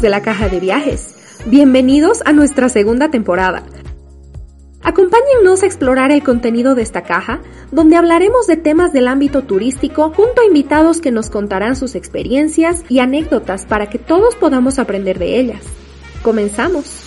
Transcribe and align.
de 0.00 0.08
la 0.08 0.22
caja 0.22 0.48
de 0.48 0.58
viajes. 0.58 1.14
Bienvenidos 1.44 2.22
a 2.24 2.32
nuestra 2.32 2.70
segunda 2.70 3.10
temporada. 3.10 3.62
Acompáñennos 4.82 5.62
a 5.62 5.66
explorar 5.66 6.10
el 6.10 6.22
contenido 6.22 6.74
de 6.74 6.82
esta 6.82 7.02
caja, 7.02 7.40
donde 7.70 7.96
hablaremos 7.96 8.46
de 8.46 8.56
temas 8.56 8.92
del 8.92 9.06
ámbito 9.06 9.42
turístico 9.42 10.10
junto 10.10 10.40
a 10.40 10.46
invitados 10.46 11.00
que 11.00 11.10
nos 11.10 11.28
contarán 11.28 11.76
sus 11.76 11.94
experiencias 11.94 12.84
y 12.88 13.00
anécdotas 13.00 13.66
para 13.66 13.90
que 13.90 13.98
todos 13.98 14.34
podamos 14.34 14.78
aprender 14.78 15.18
de 15.18 15.38
ellas. 15.38 15.62
Comenzamos. 16.22 17.01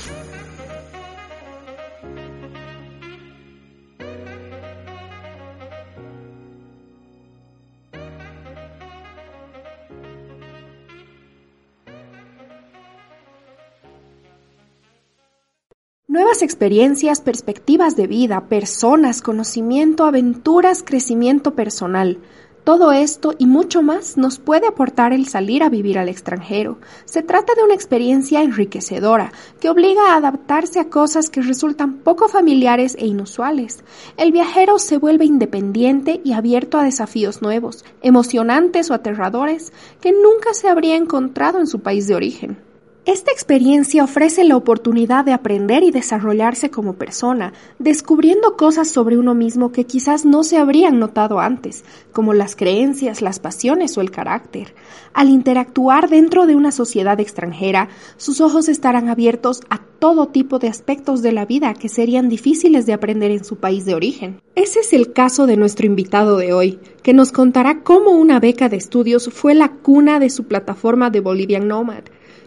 Experiencias, 16.42 17.22
perspectivas 17.22 17.96
de 17.96 18.08
vida, 18.08 18.48
personas, 18.48 19.22
conocimiento, 19.22 20.06
aventuras, 20.06 20.84
crecimiento 20.84 21.56
personal. 21.56 22.20
Todo 22.66 22.92
esto 22.92 23.36
y 23.38 23.46
mucho 23.46 23.84
más 23.84 24.18
nos 24.18 24.40
puede 24.40 24.66
aportar 24.66 25.14
el 25.14 25.28
salir 25.28 25.62
a 25.62 25.70
vivir 25.70 26.00
al 26.00 26.10
extranjero. 26.10 26.80
Se 27.06 27.22
trata 27.22 27.54
de 27.54 27.64
una 27.64 27.76
experiencia 27.76 28.42
enriquecedora 28.42 29.32
que 29.60 29.70
obliga 29.70 30.14
a 30.14 30.16
adaptarse 30.16 30.80
a 30.80 30.90
cosas 30.90 31.30
que 31.30 31.44
resultan 31.44 31.98
poco 32.00 32.28
familiares 32.28 32.96
e 33.00 33.06
inusuales. 33.06 33.84
El 34.18 34.32
viajero 34.32 34.80
se 34.80 34.98
vuelve 34.98 35.26
independiente 35.26 36.22
y 36.24 36.34
abierto 36.34 36.80
a 36.80 36.84
desafíos 36.84 37.44
nuevos, 37.44 37.86
emocionantes 38.02 38.90
o 38.90 38.96
aterradores 38.96 39.72
que 40.02 40.12
nunca 40.12 40.56
se 40.56 40.68
habría 40.68 40.96
encontrado 40.96 41.60
en 41.60 41.68
su 41.68 41.82
país 41.82 42.08
de 42.08 42.16
origen. 42.16 42.65
Esta 43.06 43.32
experiencia 43.32 44.04
ofrece 44.04 44.44
la 44.46 44.58
oportunidad 44.58 45.26
de 45.26 45.32
aprender 45.32 45.84
y 45.84 45.92
desarrollarse 45.92 46.72
como 46.72 46.94
persona, 46.94 47.54
descubriendo 47.78 48.58
cosas 48.58 48.90
sobre 48.90 49.20
uno 49.20 49.36
mismo 49.36 49.72
que 49.72 49.84
quizás 49.84 50.26
no 50.26 50.44
se 50.44 50.58
habrían 50.58 50.98
notado 50.98 51.40
antes, 51.40 51.86
como 52.12 52.34
las 52.34 52.56
creencias, 52.56 53.22
las 53.22 53.40
pasiones 53.40 53.96
o 53.96 54.02
el 54.02 54.10
carácter. 54.10 54.74
Al 55.14 55.30
interactuar 55.30 56.10
dentro 56.10 56.48
de 56.48 56.56
una 56.56 56.72
sociedad 56.72 57.20
extranjera, 57.20 57.90
sus 58.18 58.42
ojos 58.42 58.70
estarán 58.70 59.08
abiertos 59.08 59.62
a 59.70 59.82
todo 60.00 60.30
tipo 60.30 60.58
de 60.58 60.70
aspectos 60.70 61.22
de 61.22 61.32
la 61.32 61.46
vida 61.46 61.76
que 61.76 61.90
serían 61.90 62.28
difíciles 62.28 62.88
de 62.88 62.94
aprender 62.94 63.30
en 63.30 63.46
su 63.46 63.58
país 63.58 63.86
de 63.86 63.94
origen. 63.94 64.42
Ese 64.56 64.80
es 64.80 64.94
el 64.94 65.14
caso 65.14 65.46
de 65.46 65.58
nuestro 65.58 65.86
invitado 65.86 66.38
de 66.38 66.54
hoy, 66.54 66.80
que 67.04 67.14
nos 67.14 67.32
contará 67.32 67.84
cómo 67.84 68.14
una 68.14 68.40
beca 68.40 68.68
de 68.68 68.78
estudios 68.78 69.30
fue 69.32 69.54
la 69.54 69.74
cuna 69.74 70.20
de 70.20 70.32
su 70.32 70.46
plataforma 70.46 71.12
de 71.12 71.20
Bolivian 71.20 71.68
Nomad 71.68 72.06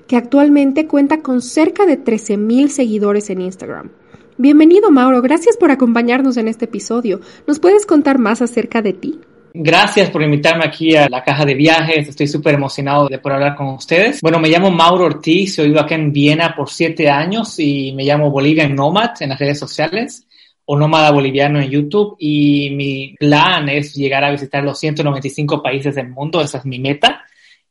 que 0.08 0.16
actualmente 0.16 0.86
cuenta 0.86 1.20
con 1.20 1.42
cerca 1.42 1.84
de 1.86 2.02
13.000 2.02 2.68
seguidores 2.68 3.28
en 3.28 3.42
Instagram. 3.42 3.90
Bienvenido 4.38 4.90
Mauro, 4.90 5.20
gracias 5.20 5.56
por 5.58 5.70
acompañarnos 5.70 6.38
en 6.38 6.48
este 6.48 6.64
episodio. 6.64 7.20
¿Nos 7.46 7.60
puedes 7.60 7.84
contar 7.84 8.18
más 8.18 8.40
acerca 8.40 8.80
de 8.80 8.94
ti? 8.94 9.20
Gracias 9.52 10.10
por 10.10 10.22
invitarme 10.22 10.64
aquí 10.64 10.96
a 10.96 11.08
la 11.08 11.22
caja 11.22 11.44
de 11.44 11.54
viajes. 11.54 12.08
Estoy 12.08 12.26
súper 12.26 12.54
emocionado 12.54 13.08
de 13.08 13.18
poder 13.18 13.36
hablar 13.36 13.56
con 13.56 13.68
ustedes. 13.68 14.20
Bueno, 14.22 14.38
me 14.38 14.48
llamo 14.48 14.70
Mauro 14.70 15.04
Ortiz, 15.04 15.58
he 15.58 15.64
vivo 15.64 15.80
acá 15.80 15.96
en 15.96 16.12
Viena 16.12 16.54
por 16.56 16.70
siete 16.70 17.10
años 17.10 17.58
y 17.58 17.92
me 17.92 18.04
llamo 18.04 18.30
Bolivian 18.30 18.74
Nomad 18.74 19.10
en 19.20 19.30
las 19.30 19.38
redes 19.38 19.58
sociales 19.58 20.26
o 20.64 20.78
Nómada 20.78 21.10
Boliviano 21.10 21.60
en 21.60 21.68
YouTube 21.68 22.16
y 22.18 22.70
mi 22.70 23.14
plan 23.18 23.68
es 23.68 23.94
llegar 23.94 24.24
a 24.24 24.30
visitar 24.30 24.62
los 24.62 24.78
195 24.78 25.62
países 25.62 25.94
del 25.94 26.08
mundo, 26.08 26.40
esa 26.40 26.58
es 26.58 26.64
mi 26.64 26.78
meta 26.78 27.24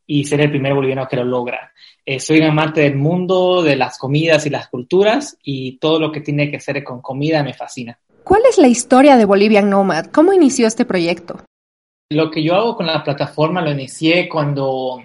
y 0.07 0.23
ser 0.23 0.41
el 0.41 0.50
primer 0.50 0.73
boliviano 0.73 1.07
que 1.07 1.18
lo 1.18 1.25
logra. 1.25 1.73
Eh, 2.06 2.19
soy 2.19 2.40
un 2.40 2.45
amante 2.45 2.81
del 2.81 2.95
mundo, 2.95 3.62
de 3.62 3.75
las 3.75 3.97
comidas 3.97 4.45
y 4.45 4.50
las 4.50 4.69
culturas 4.69 5.38
y 5.44 5.78
todo 5.78 6.00
lo 6.00 6.12
que 6.12 6.22
tiene 6.22 6.50
que 6.50 6.59
ver 6.66 6.84
con 6.84 7.01
comida 7.01 7.44
me 7.44 7.53
fascina. 7.53 8.00
¿Cuál 8.23 8.41
es 8.50 8.57
la 8.57 8.68
historia 8.68 9.18
de 9.18 9.25
Bolivian 9.25 9.69
Nomad? 9.69 10.06
¿Cómo 10.07 10.34
inició 10.34 10.68
este 10.68 10.85
proyecto? 10.85 11.40
Lo 12.09 12.31
que 12.31 12.41
yo 12.41 12.56
hago 12.56 12.78
con 12.78 12.88
la 12.88 13.03
plataforma 13.03 13.62
lo 13.62 13.72
inicié 13.72 14.29
cuando, 14.29 15.03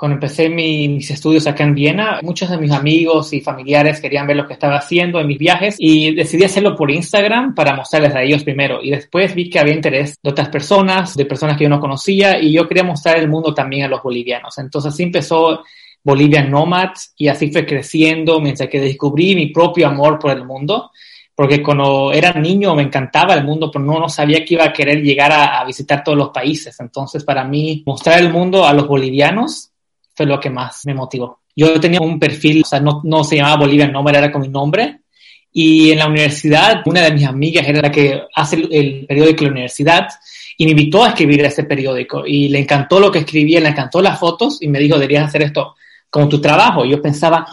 cuando 0.00 0.14
empecé 0.14 0.48
mis 0.48 1.10
estudios 1.10 1.46
acá 1.46 1.62
en 1.62 1.74
Viena. 1.74 2.20
Muchos 2.22 2.48
de 2.48 2.56
mis 2.56 2.70
amigos 2.70 3.34
y 3.34 3.42
familiares 3.42 4.00
querían 4.00 4.26
ver 4.26 4.38
lo 4.38 4.46
que 4.46 4.54
estaba 4.54 4.76
haciendo 4.76 5.20
en 5.20 5.26
mis 5.26 5.36
viajes 5.36 5.76
y 5.78 6.14
decidí 6.14 6.42
hacerlo 6.44 6.74
por 6.74 6.90
Instagram 6.90 7.54
para 7.54 7.76
mostrarles 7.76 8.14
a 8.14 8.22
ellos 8.22 8.42
primero. 8.42 8.82
Y 8.82 8.92
después 8.92 9.34
vi 9.34 9.50
que 9.50 9.58
había 9.58 9.74
interés 9.74 10.16
de 10.22 10.30
otras 10.30 10.48
personas, 10.48 11.14
de 11.14 11.26
personas 11.26 11.58
que 11.58 11.64
yo 11.64 11.68
no 11.68 11.78
conocía 11.78 12.40
y 12.40 12.50
yo 12.50 12.66
quería 12.66 12.82
mostrar 12.82 13.18
el 13.18 13.28
mundo 13.28 13.52
también 13.52 13.84
a 13.84 13.88
los 13.88 14.02
bolivianos. 14.02 14.56
Entonces 14.56 14.90
así 14.90 15.02
empezó 15.02 15.64
Bolivian 16.02 16.50
Nomads 16.50 17.12
y 17.18 17.28
así 17.28 17.52
fue 17.52 17.66
creciendo 17.66 18.40
mientras 18.40 18.70
que 18.70 18.80
descubrí 18.80 19.34
mi 19.34 19.48
propio 19.48 19.86
amor 19.86 20.18
por 20.18 20.30
el 20.30 20.46
mundo, 20.46 20.92
porque 21.34 21.62
cuando 21.62 22.10
era 22.10 22.32
niño 22.32 22.74
me 22.74 22.84
encantaba 22.84 23.34
el 23.34 23.44
mundo, 23.44 23.70
pero 23.70 23.84
no, 23.84 24.00
no 24.00 24.08
sabía 24.08 24.46
que 24.46 24.54
iba 24.54 24.64
a 24.64 24.72
querer 24.72 25.02
llegar 25.02 25.30
a, 25.30 25.62
visitar 25.66 26.02
todos 26.02 26.16
los 26.16 26.30
países. 26.30 26.80
Entonces, 26.80 27.22
para 27.22 27.44
mí, 27.44 27.82
mostrar 27.84 28.18
el 28.18 28.32
mundo 28.32 28.64
a 28.64 28.72
los 28.72 28.88
bolivianos 28.88 29.69
fue 30.20 30.26
lo 30.26 30.38
que 30.38 30.50
más 30.50 30.84
me 30.84 30.92
motivó. 30.92 31.40
Yo 31.56 31.80
tenía 31.80 31.98
un 31.98 32.18
perfil, 32.18 32.60
o 32.62 32.66
sea, 32.68 32.78
no, 32.78 33.00
no 33.04 33.24
se 33.24 33.36
llamaba 33.36 33.64
Bolivian 33.64 33.90
Nomad, 33.90 34.16
era 34.16 34.30
con 34.30 34.42
mi 34.42 34.48
nombre. 34.48 35.00
Y 35.50 35.92
en 35.92 35.98
la 35.98 36.08
universidad, 36.08 36.82
una 36.84 37.00
de 37.00 37.12
mis 37.12 37.24
amigas 37.24 37.66
era 37.66 37.80
la 37.80 37.90
que 37.90 38.24
hace 38.34 38.56
el, 38.56 39.06
periódico 39.08 39.40
de 39.40 39.46
la 39.46 39.52
universidad 39.52 40.08
y 40.58 40.66
me 40.66 40.72
invitó 40.72 41.02
a 41.02 41.08
escribir 41.08 41.42
ese 41.42 41.64
periódico 41.64 42.26
y 42.26 42.50
le 42.50 42.58
encantó 42.58 43.00
lo 43.00 43.10
que 43.10 43.20
escribía, 43.20 43.60
le 43.60 43.70
encantó 43.70 44.02
las 44.02 44.20
fotos 44.20 44.60
y 44.60 44.68
me 44.68 44.78
dijo, 44.78 44.98
deberías 44.98 45.24
hacer 45.24 45.40
esto 45.40 45.74
con 46.10 46.28
tu 46.28 46.38
trabajo. 46.38 46.84
Yo 46.84 47.00
pensaba, 47.00 47.46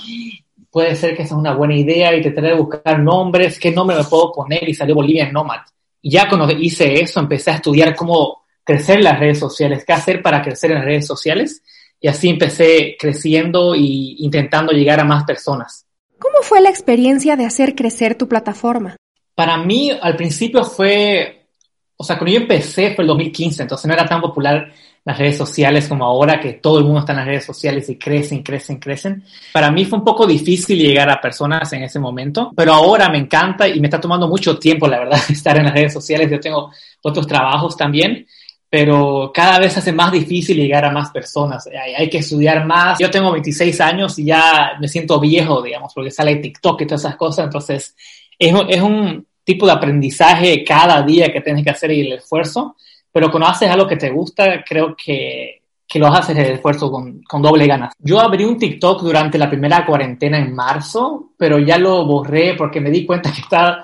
puede 0.69 0.94
ser 0.97 1.16
que 1.16 1.23
esa 1.23 1.35
es 1.35 1.39
una 1.39 1.53
buena 1.53 1.78
idea 1.78 2.13
y 2.13 2.22
traté 2.22 2.41
de 2.41 2.53
buscar 2.53 2.99
nombres, 2.99 3.57
qué 3.57 3.72
nombre 3.72 3.95
me 3.95 4.03
puedo 4.03 4.34
poner 4.34 4.67
y 4.67 4.73
salió 4.73 4.94
Bolivia 4.94 5.31
Nomad. 5.31 5.61
Y 6.01 6.09
ya 6.11 6.28
cuando 6.28 6.51
hice 6.51 7.01
eso, 7.01 7.22
empecé 7.22 7.51
a 7.51 7.55
estudiar 7.55 7.95
cómo 7.95 8.41
crecer 8.61 8.97
en 8.97 9.05
las 9.05 9.19
redes 9.22 9.39
sociales, 9.39 9.85
qué 9.85 9.94
hacer 9.94 10.22
para 10.22 10.41
crecer 10.41 10.72
en 10.72 10.79
las 10.79 10.85
redes 10.85 11.07
sociales. 11.07 11.63
Y 12.00 12.08
así 12.08 12.30
empecé 12.30 12.96
creciendo 13.00 13.74
e 13.74 13.80
intentando 14.19 14.72
llegar 14.72 15.00
a 15.00 15.06
más 15.06 15.24
personas. 15.24 15.85
¿Cómo 16.19 16.41
fue 16.41 16.62
la 16.62 16.69
experiencia 16.69 17.35
de 17.35 17.46
hacer 17.46 17.75
crecer 17.75 18.16
tu 18.16 18.28
plataforma? 18.28 18.96
Para 19.35 19.58
mí, 19.58 19.91
al 20.02 20.16
principio 20.16 20.63
fue, 20.63 21.47
o 21.96 22.03
sea, 22.03 22.18
cuando 22.18 22.34
yo 22.34 22.41
empecé 22.41 22.96
fue 22.96 23.03
el 23.03 23.08
2015, 23.08 23.63
entonces 23.63 23.88
no 23.88 23.94
era 23.94 24.06
tan 24.06 24.22
popular 24.22 24.72
las 25.08 25.18
redes 25.18 25.38
sociales 25.38 25.88
como 25.88 26.03
ahora, 26.03 26.38
que 26.38 26.53
todo 26.53 26.80
el 26.80 26.84
mundo 26.84 27.00
está 27.00 27.13
en 27.13 27.19
las 27.19 27.28
redes 27.28 27.46
sociales 27.46 27.88
y 27.88 27.97
crecen, 27.97 28.44
crecen, 28.44 28.78
crecen. 28.78 29.24
Para 29.53 29.72
mí 29.72 29.85
fue 29.85 30.00
un 30.00 30.03
poco 30.03 30.28
difícil 30.28 30.78
llegar 30.78 31.09
a 31.09 31.22
personas 31.22 31.72
en 31.72 31.84
ese 31.84 31.97
momento, 31.97 32.52
pero 32.53 32.74
ahora 32.74 33.08
me 33.08 33.18
encanta 33.18 33.69
y 33.69 33.79
me 33.79 33.88
está 33.88 34.02
tomando 34.02 34.28
mucho 34.28 34.59
tiempo, 34.59 34.85
la 34.85 35.00
verdad, 35.00 35.19
estar 35.29 35.56
en 35.58 35.64
las 35.64 35.74
redes 35.74 35.94
sociales. 35.94 36.29
Yo 36.29 36.41
tengo 36.41 36.72
otros 37.03 37.25
trabajos 37.25 37.78
también, 37.78 38.28
pero 38.69 39.31
cada 39.33 39.59
vez 39.59 39.78
hace 39.78 39.91
más 39.91 40.11
difícil 40.11 40.57
llegar 40.57 40.85
a 40.85 40.91
más 40.91 41.09
personas. 41.11 41.67
Hay, 41.97 42.09
que 42.09 42.17
estudiar 42.17 42.66
más. 42.66 43.00
Yo 43.00 43.09
tengo 43.09 43.31
26 43.31 43.79
años 43.81 44.19
y 44.19 44.25
ya 44.25 44.73
me 44.79 44.88
siento 44.88 45.19
viejo, 45.19 45.61
digamos, 45.61 45.94
porque 45.94 46.11
sale 46.11 46.35
TikTok 46.35 46.81
y 46.81 46.85
todas 46.85 47.01
esas 47.01 47.16
cosas. 47.16 47.45
Entonces, 47.45 47.95
es, 48.38 48.53
es 48.67 48.81
un 48.81 49.25
tipo 49.44 49.66
de 49.66 49.72
aprendizaje 49.72 50.63
cada 50.63 51.01
día 51.01 51.31
que 51.31 51.41
tienes 51.41 51.63
que 51.63 51.69
hacer 51.69 51.91
y 51.91 52.01
el 52.01 52.13
esfuerzo 52.13 52.75
pero 53.17 53.31
cuando 53.31 53.47
haces 53.47 53.67
algo 53.67 53.88
que 53.88 53.95
te 53.95 54.11
gusta, 54.11 54.63
creo 54.63 54.95
que, 54.95 55.63
que 55.88 55.97
lo 55.97 56.05
haces 56.05 56.38
el 56.38 56.51
esfuerzo 56.51 56.91
con, 56.91 57.23
con, 57.23 57.41
doble 57.41 57.66
ganas. 57.66 57.95
Yo 57.97 58.19
abrí 58.19 58.45
un 58.45 58.59
TikTok 58.59 59.01
durante 59.01 59.39
la 59.39 59.49
primera 59.49 59.84
cuarentena 59.88 60.38
en 60.38 60.53
marzo, 60.53 61.31
pero 61.35 61.58
ya 61.58 61.79
lo 61.79 62.05
borré 62.05 62.53
porque 62.55 62.79
me 62.79 62.91
di 62.91 63.08
cuenta 63.08 63.31
que 63.31 63.41
estaba, 63.41 63.84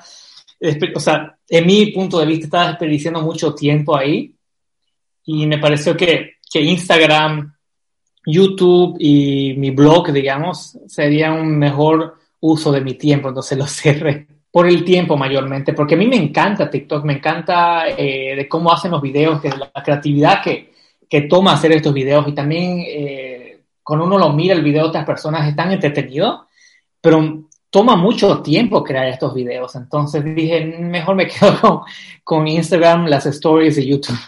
o 0.96 1.00
sea, 1.00 1.36
en 1.50 1.66
mi 1.66 1.88
punto 1.88 2.20
de 2.20 2.28
vista 2.28 2.46
estaba 2.46 2.68
desperdiciando 2.68 3.24
mucho 3.24 3.56
tiempo 3.56 3.98
ahí 3.98 4.32
y 5.26 5.48
me 5.48 5.58
pareció 5.58 5.96
que, 5.96 6.34
que 6.52 6.62
Instagram, 6.62 7.54
YouTube 8.26 8.98
y 9.00 9.54
mi 9.58 9.72
blog, 9.72 10.12
digamos, 10.12 10.78
sería 10.88 11.32
un 11.32 11.58
mejor 11.58 12.18
uso 12.40 12.72
de 12.72 12.82
mi 12.82 12.96
tiempo, 12.96 13.30
entonces 13.30 13.58
lo 13.58 13.68
cerré 13.68 14.28
por 14.52 14.68
el 14.68 14.84
tiempo 14.84 15.18
mayormente, 15.18 15.74
porque 15.74 15.96
a 15.96 15.98
mí 15.98 16.06
me 16.06 16.16
encanta 16.16 16.70
TikTok, 16.70 17.04
me 17.06 17.14
encanta 17.14 17.88
eh, 17.88 18.36
de 18.36 18.48
cómo 18.48 18.72
hacen 18.72 18.92
los 18.92 19.02
videos, 19.02 19.42
que 19.42 19.50
la 19.50 19.72
creatividad 19.84 20.44
que, 20.44 20.72
que 21.10 21.22
toma 21.22 21.54
hacer 21.54 21.72
estos 21.72 21.92
videos. 21.92 22.28
Y 22.28 22.34
también 22.34 22.84
eh, 22.86 23.62
cuando 23.82 24.06
uno 24.06 24.20
lo 24.20 24.32
mira 24.32 24.54
el 24.54 24.62
video 24.62 24.84
de 24.84 24.90
otras 24.90 25.06
personas 25.06 25.48
es 25.48 25.56
tan 25.56 25.76
pero 27.02 27.46
toma 27.72 27.96
mucho 27.96 28.44
tiempo 28.44 28.84
crear 28.84 29.08
estos 29.08 29.34
videos, 29.34 29.76
entonces 29.76 30.24
dije, 30.24 30.64
mejor 30.64 31.16
me 31.16 31.26
quedo 31.28 31.60
con, 31.60 31.80
con 32.24 32.48
Instagram, 32.48 33.08
las 33.08 33.26
stories 33.26 33.78
de 33.78 33.88
YouTube. 33.88 34.20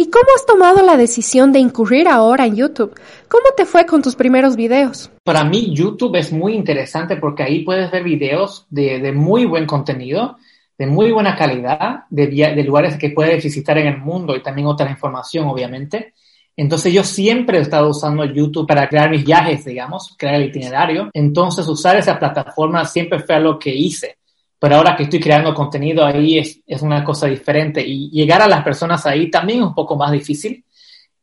¿Y 0.00 0.08
cómo 0.08 0.24
has 0.34 0.46
tomado 0.46 0.82
la 0.82 0.96
decisión 0.96 1.52
de 1.52 1.58
incurrir 1.58 2.08
ahora 2.08 2.46
en 2.46 2.56
YouTube? 2.56 2.98
¿Cómo 3.28 3.44
te 3.54 3.66
fue 3.66 3.84
con 3.84 4.00
tus 4.00 4.16
primeros 4.16 4.56
videos? 4.56 5.10
Para 5.22 5.44
mí 5.44 5.74
YouTube 5.74 6.16
es 6.16 6.32
muy 6.32 6.54
interesante 6.54 7.16
porque 7.16 7.42
ahí 7.42 7.64
puedes 7.64 7.90
ver 7.90 8.02
videos 8.02 8.64
de, 8.70 9.12
muy 9.12 9.44
buen 9.44 9.66
contenido, 9.66 10.38
de 10.78 10.86
muy 10.86 11.12
buena 11.12 11.36
calidad, 11.36 12.04
de, 12.08 12.28
de, 12.28 12.64
lugares 12.64 12.96
que 12.96 13.10
puedes 13.10 13.44
visitar 13.44 13.76
en 13.76 13.88
el 13.88 13.98
mundo 13.98 14.34
y 14.34 14.42
también 14.42 14.68
otra 14.68 14.90
información, 14.90 15.46
obviamente. 15.48 16.14
Entonces 16.56 16.94
yo 16.94 17.04
siempre 17.04 17.58
he 17.58 17.60
estado 17.60 17.90
usando 17.90 18.24
YouTube 18.24 18.66
para 18.66 18.88
crear 18.88 19.10
mis 19.10 19.22
viajes, 19.22 19.66
digamos, 19.66 20.14
crear 20.16 20.36
el 20.36 20.48
itinerario. 20.48 21.10
Entonces 21.12 21.68
usar 21.68 21.98
esa 21.98 22.18
plataforma 22.18 22.86
siempre 22.86 23.18
fue 23.18 23.38
lo 23.38 23.58
que 23.58 23.74
hice. 23.74 24.16
Pero 24.60 24.76
ahora 24.76 24.94
que 24.94 25.04
estoy 25.04 25.18
creando 25.18 25.54
contenido 25.54 26.04
ahí 26.04 26.38
es, 26.38 26.60
es 26.66 26.82
una 26.82 27.02
cosa 27.02 27.26
diferente 27.26 27.82
y 27.84 28.10
llegar 28.10 28.42
a 28.42 28.48
las 28.48 28.62
personas 28.62 29.06
ahí 29.06 29.30
también 29.30 29.60
es 29.60 29.66
un 29.66 29.74
poco 29.74 29.96
más 29.96 30.12
difícil. 30.12 30.64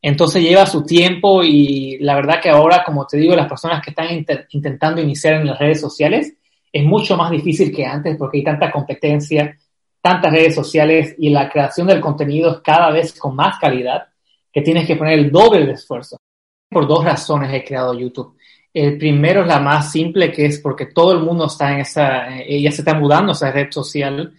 Entonces 0.02 0.42
lleva 0.42 0.66
su 0.66 0.84
tiempo 0.84 1.44
y 1.44 1.98
la 2.00 2.16
verdad 2.16 2.42
que 2.42 2.50
ahora, 2.50 2.84
como 2.84 3.06
te 3.06 3.18
digo, 3.18 3.36
las 3.36 3.48
personas 3.48 3.84
que 3.84 3.92
están 3.92 4.08
intentando 4.50 5.02
iniciar 5.02 5.36
en 5.36 5.48
las 5.48 5.60
redes 5.60 5.80
sociales 5.80 6.34
es 6.72 6.84
mucho 6.84 7.16
más 7.16 7.32
difícil 7.32 7.74
que 7.76 7.86
antes 7.86 8.18
porque 8.18 8.38
hay 8.40 8.44
tanta 8.44 8.72
competencia, 8.72 9.58
tantas 10.02 10.32
redes 10.32 10.56
sociales 10.56 11.16
y 11.18 11.30
la 11.30 11.50
creación 11.50 11.88
del 11.88 12.02
contenido 12.02 12.52
es 12.52 12.62
cada 12.62 12.92
vez 12.92 13.18
con 13.20 13.36
más 13.36 13.60
calidad 13.60 14.08
que 14.52 14.62
tienes 14.62 14.88
que 14.88 14.96
poner 14.96 15.20
el 15.20 15.32
doble 15.32 15.66
de 15.66 15.74
esfuerzo. 15.74 16.18
Por 16.70 16.88
dos 16.88 17.04
razones 17.04 17.54
he 17.54 17.64
creado 17.64 17.94
YouTube. 17.94 18.37
El 18.74 18.98
primero 18.98 19.42
es 19.42 19.48
la 19.48 19.60
más 19.60 19.92
simple, 19.92 20.32
que 20.32 20.46
es 20.46 20.60
porque 20.60 20.88
todo 20.88 21.14
el 21.14 21.20
mundo 21.20 21.46
está 21.46 21.74
en 21.74 21.80
esa, 21.80 22.38
eh, 22.38 22.62
ya 22.62 22.72
se 22.72 22.82
está 22.82 22.94
mudando 22.94 23.32
esa 23.32 23.52
red 23.52 23.72
social. 23.72 24.34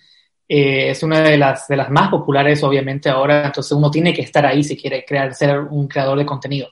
Eh, 0.49 0.91
es 0.91 1.03
una 1.03 1.21
de 1.21 1.37
las, 1.37 1.67
de 1.69 1.77
las 1.77 1.91
más 1.91 2.09
populares, 2.09 2.63
obviamente, 2.63 3.09
ahora. 3.09 3.47
Entonces 3.47 3.73
uno 3.73 3.91
tiene 3.91 4.15
que 4.15 4.23
estar 4.23 4.47
ahí 4.47 4.63
si 4.63 4.77
quiere 4.77 5.05
crear, 5.05 5.35
ser 5.35 5.59
un 5.61 5.89
creador 5.89 6.19
de 6.19 6.27
contenido. 6.27 6.69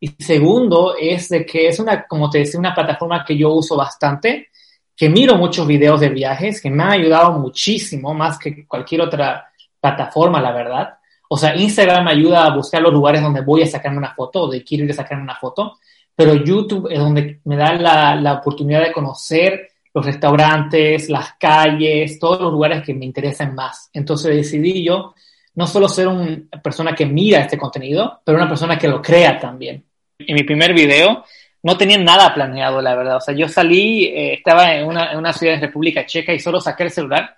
Y 0.00 0.08
segundo 0.22 0.94
es 0.98 1.28
de 1.28 1.44
que 1.44 1.68
es 1.68 1.78
una, 1.80 2.06
como 2.06 2.30
te 2.30 2.38
decía, 2.38 2.60
una 2.60 2.74
plataforma 2.74 3.24
que 3.24 3.36
yo 3.36 3.52
uso 3.52 3.76
bastante, 3.76 4.48
que 4.96 5.08
miro 5.08 5.36
muchos 5.36 5.66
videos 5.66 6.00
de 6.00 6.08
viajes, 6.08 6.60
que 6.60 6.70
me 6.70 6.82
ha 6.82 6.90
ayudado 6.90 7.32
muchísimo, 7.32 8.14
más 8.14 8.38
que 8.38 8.66
cualquier 8.66 9.02
otra 9.02 9.48
plataforma, 9.80 10.40
la 10.40 10.52
verdad. 10.52 10.98
O 11.28 11.36
sea, 11.36 11.54
Instagram 11.54 12.04
me 12.04 12.12
ayuda 12.12 12.46
a 12.46 12.54
buscar 12.54 12.80
los 12.80 12.92
lugares 12.92 13.22
donde 13.22 13.42
voy 13.42 13.62
a 13.62 13.66
sacarme 13.66 13.98
una 13.98 14.14
foto, 14.14 14.40
donde 14.40 14.64
quiero 14.64 14.84
ir 14.84 14.90
a 14.90 14.94
sacarme 14.94 15.24
una 15.24 15.36
foto, 15.36 15.78
pero 16.18 16.34
YouTube 16.34 16.88
es 16.90 16.98
donde 16.98 17.38
me 17.44 17.54
da 17.54 17.74
la, 17.74 18.16
la 18.16 18.32
oportunidad 18.32 18.82
de 18.82 18.92
conocer 18.92 19.68
los 19.94 20.04
restaurantes, 20.04 21.08
las 21.08 21.34
calles, 21.34 22.18
todos 22.18 22.40
los 22.40 22.50
lugares 22.50 22.82
que 22.82 22.92
me 22.92 23.04
interesan 23.04 23.54
más. 23.54 23.88
Entonces 23.92 24.34
decidí 24.34 24.82
yo 24.82 25.14
no 25.54 25.68
solo 25.68 25.88
ser 25.88 26.08
una 26.08 26.40
persona 26.60 26.92
que 26.92 27.06
mira 27.06 27.38
este 27.38 27.56
contenido, 27.56 28.20
pero 28.24 28.36
una 28.36 28.48
persona 28.48 28.76
que 28.76 28.88
lo 28.88 29.00
crea 29.00 29.38
también. 29.38 29.84
En 30.18 30.34
mi 30.34 30.42
primer 30.42 30.74
video 30.74 31.24
no 31.62 31.76
tenía 31.76 31.98
nada 31.98 32.34
planeado, 32.34 32.82
la 32.82 32.96
verdad. 32.96 33.18
O 33.18 33.20
sea, 33.20 33.32
yo 33.32 33.48
salí, 33.48 34.06
eh, 34.06 34.34
estaba 34.34 34.74
en 34.74 34.88
una, 34.88 35.12
en 35.12 35.18
una 35.18 35.32
ciudad 35.32 35.54
de 35.54 35.66
República 35.68 36.04
Checa 36.04 36.32
y 36.32 36.40
solo 36.40 36.60
saqué 36.60 36.82
el 36.82 36.90
celular 36.90 37.36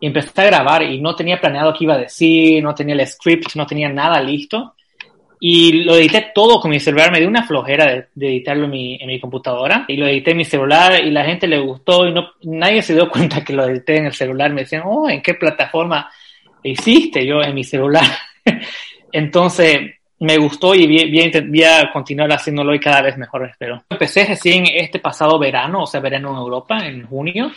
y 0.00 0.06
empecé 0.06 0.40
a 0.40 0.46
grabar 0.46 0.82
y 0.84 1.02
no 1.02 1.14
tenía 1.14 1.38
planeado 1.38 1.74
qué 1.74 1.84
iba 1.84 1.96
a 1.96 1.98
decir, 1.98 2.62
no 2.62 2.74
tenía 2.74 2.94
el 2.94 3.06
script, 3.06 3.56
no 3.56 3.66
tenía 3.66 3.90
nada 3.90 4.22
listo. 4.22 4.74
Y 5.44 5.82
lo 5.82 5.96
edité 5.96 6.30
todo 6.32 6.60
con 6.60 6.70
mi 6.70 6.78
celular, 6.78 7.10
me 7.10 7.18
dio 7.18 7.26
una 7.26 7.42
flojera 7.42 8.06
de, 8.14 8.28
editarlo 8.28 8.66
en 8.66 8.70
mi, 8.70 8.94
en 9.00 9.08
mi, 9.08 9.18
computadora. 9.18 9.84
Y 9.88 9.96
lo 9.96 10.06
edité 10.06 10.30
en 10.30 10.36
mi 10.36 10.44
celular 10.44 11.04
y 11.04 11.10
la 11.10 11.24
gente 11.24 11.48
le 11.48 11.58
gustó 11.58 12.06
y 12.06 12.12
no, 12.12 12.34
nadie 12.42 12.80
se 12.80 12.94
dio 12.94 13.08
cuenta 13.10 13.42
que 13.42 13.52
lo 13.52 13.66
edité 13.66 13.96
en 13.96 14.06
el 14.06 14.12
celular. 14.12 14.52
Me 14.52 14.60
decían, 14.60 14.84
oh, 14.86 15.10
¿en 15.10 15.20
qué 15.20 15.34
plataforma 15.34 16.08
hiciste? 16.62 17.26
Yo 17.26 17.42
en 17.42 17.56
mi 17.56 17.64
celular. 17.64 18.04
Entonces 19.12 19.80
me 20.20 20.36
gustó 20.36 20.76
y 20.76 20.86
voy, 20.86 21.32
voy, 21.50 21.64
a 21.64 21.90
continuar 21.92 22.30
haciéndolo 22.30 22.72
y 22.72 22.78
cada 22.78 23.02
vez 23.02 23.18
mejor, 23.18 23.44
espero. 23.44 23.82
Empecé 23.90 24.24
recién 24.24 24.66
este 24.72 25.00
pasado 25.00 25.40
verano, 25.40 25.82
o 25.82 25.86
sea, 25.88 25.98
verano 25.98 26.30
en 26.30 26.36
Europa, 26.36 26.86
en 26.86 27.04
junio. 27.04 27.50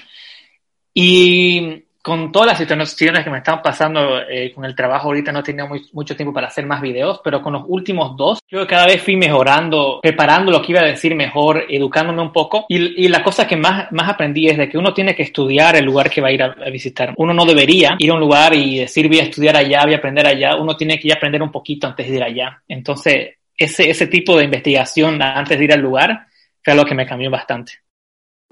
Y 0.91 1.84
con 2.05 2.31
todas 2.31 2.49
las 2.49 2.59
situaciones 2.59 3.23
que 3.23 3.31
me 3.31 3.39
están 3.39 3.63
pasando 3.63 4.21
eh, 4.29 4.51
con 4.53 4.63
el 4.63 4.75
trabajo 4.75 5.07
ahorita 5.07 5.31
no 5.31 5.41
tenía 5.41 5.67
mucho 5.91 6.15
tiempo 6.15 6.31
para 6.31 6.49
hacer 6.49 6.63
más 6.63 6.79
videos, 6.79 7.19
pero 7.23 7.41
con 7.41 7.53
los 7.53 7.63
últimos 7.65 8.15
dos 8.15 8.37
yo 8.47 8.67
cada 8.67 8.85
vez 8.85 9.01
fui 9.01 9.15
mejorando, 9.15 10.01
preparando 10.03 10.51
lo 10.51 10.61
que 10.61 10.73
iba 10.73 10.81
a 10.81 10.85
decir 10.85 11.15
mejor, 11.15 11.65
educándome 11.67 12.21
un 12.21 12.31
poco 12.31 12.67
y, 12.69 13.05
y 13.05 13.07
la 13.07 13.23
cosa 13.23 13.47
que 13.47 13.57
más, 13.57 13.91
más 13.91 14.07
aprendí 14.07 14.47
es 14.47 14.55
de 14.55 14.69
que 14.69 14.77
uno 14.77 14.93
tiene 14.93 15.15
que 15.15 15.23
estudiar 15.23 15.77
el 15.77 15.85
lugar 15.85 16.11
que 16.11 16.21
va 16.21 16.27
a 16.27 16.31
ir 16.31 16.43
a, 16.43 16.53
visitar. 16.71 17.11
Uno 17.17 17.33
no 17.33 17.43
debería 17.43 17.95
ir 17.97 18.11
a 18.11 18.13
un 18.13 18.19
lugar 18.19 18.53
y 18.53 18.77
decir 18.77 19.07
voy 19.07 19.21
a 19.21 19.23
estudiar 19.23 19.57
allá, 19.57 19.81
voy 19.85 19.95
a 19.95 19.97
aprender 19.97 20.27
allá, 20.27 20.57
uno 20.57 20.77
tiene 20.77 20.99
que 20.99 21.07
ir 21.07 21.13
a 21.13 21.17
aprender 21.17 21.41
un 21.41 21.51
poquito 21.51 21.87
antes 21.87 22.07
de 22.07 22.17
ir 22.17 22.23
allá. 22.23 22.61
Entonces 22.67 23.37
ese, 23.57 23.89
ese 23.89 24.05
tipo 24.05 24.37
de 24.37 24.43
investigación 24.43 25.19
antes 25.23 25.57
de 25.57 25.65
ir 25.65 25.73
al 25.73 25.81
lugar 25.81 26.27
fue 26.63 26.73
algo 26.73 26.85
que 26.85 26.93
me 26.93 27.07
cambió 27.07 27.31
bastante. 27.31 27.84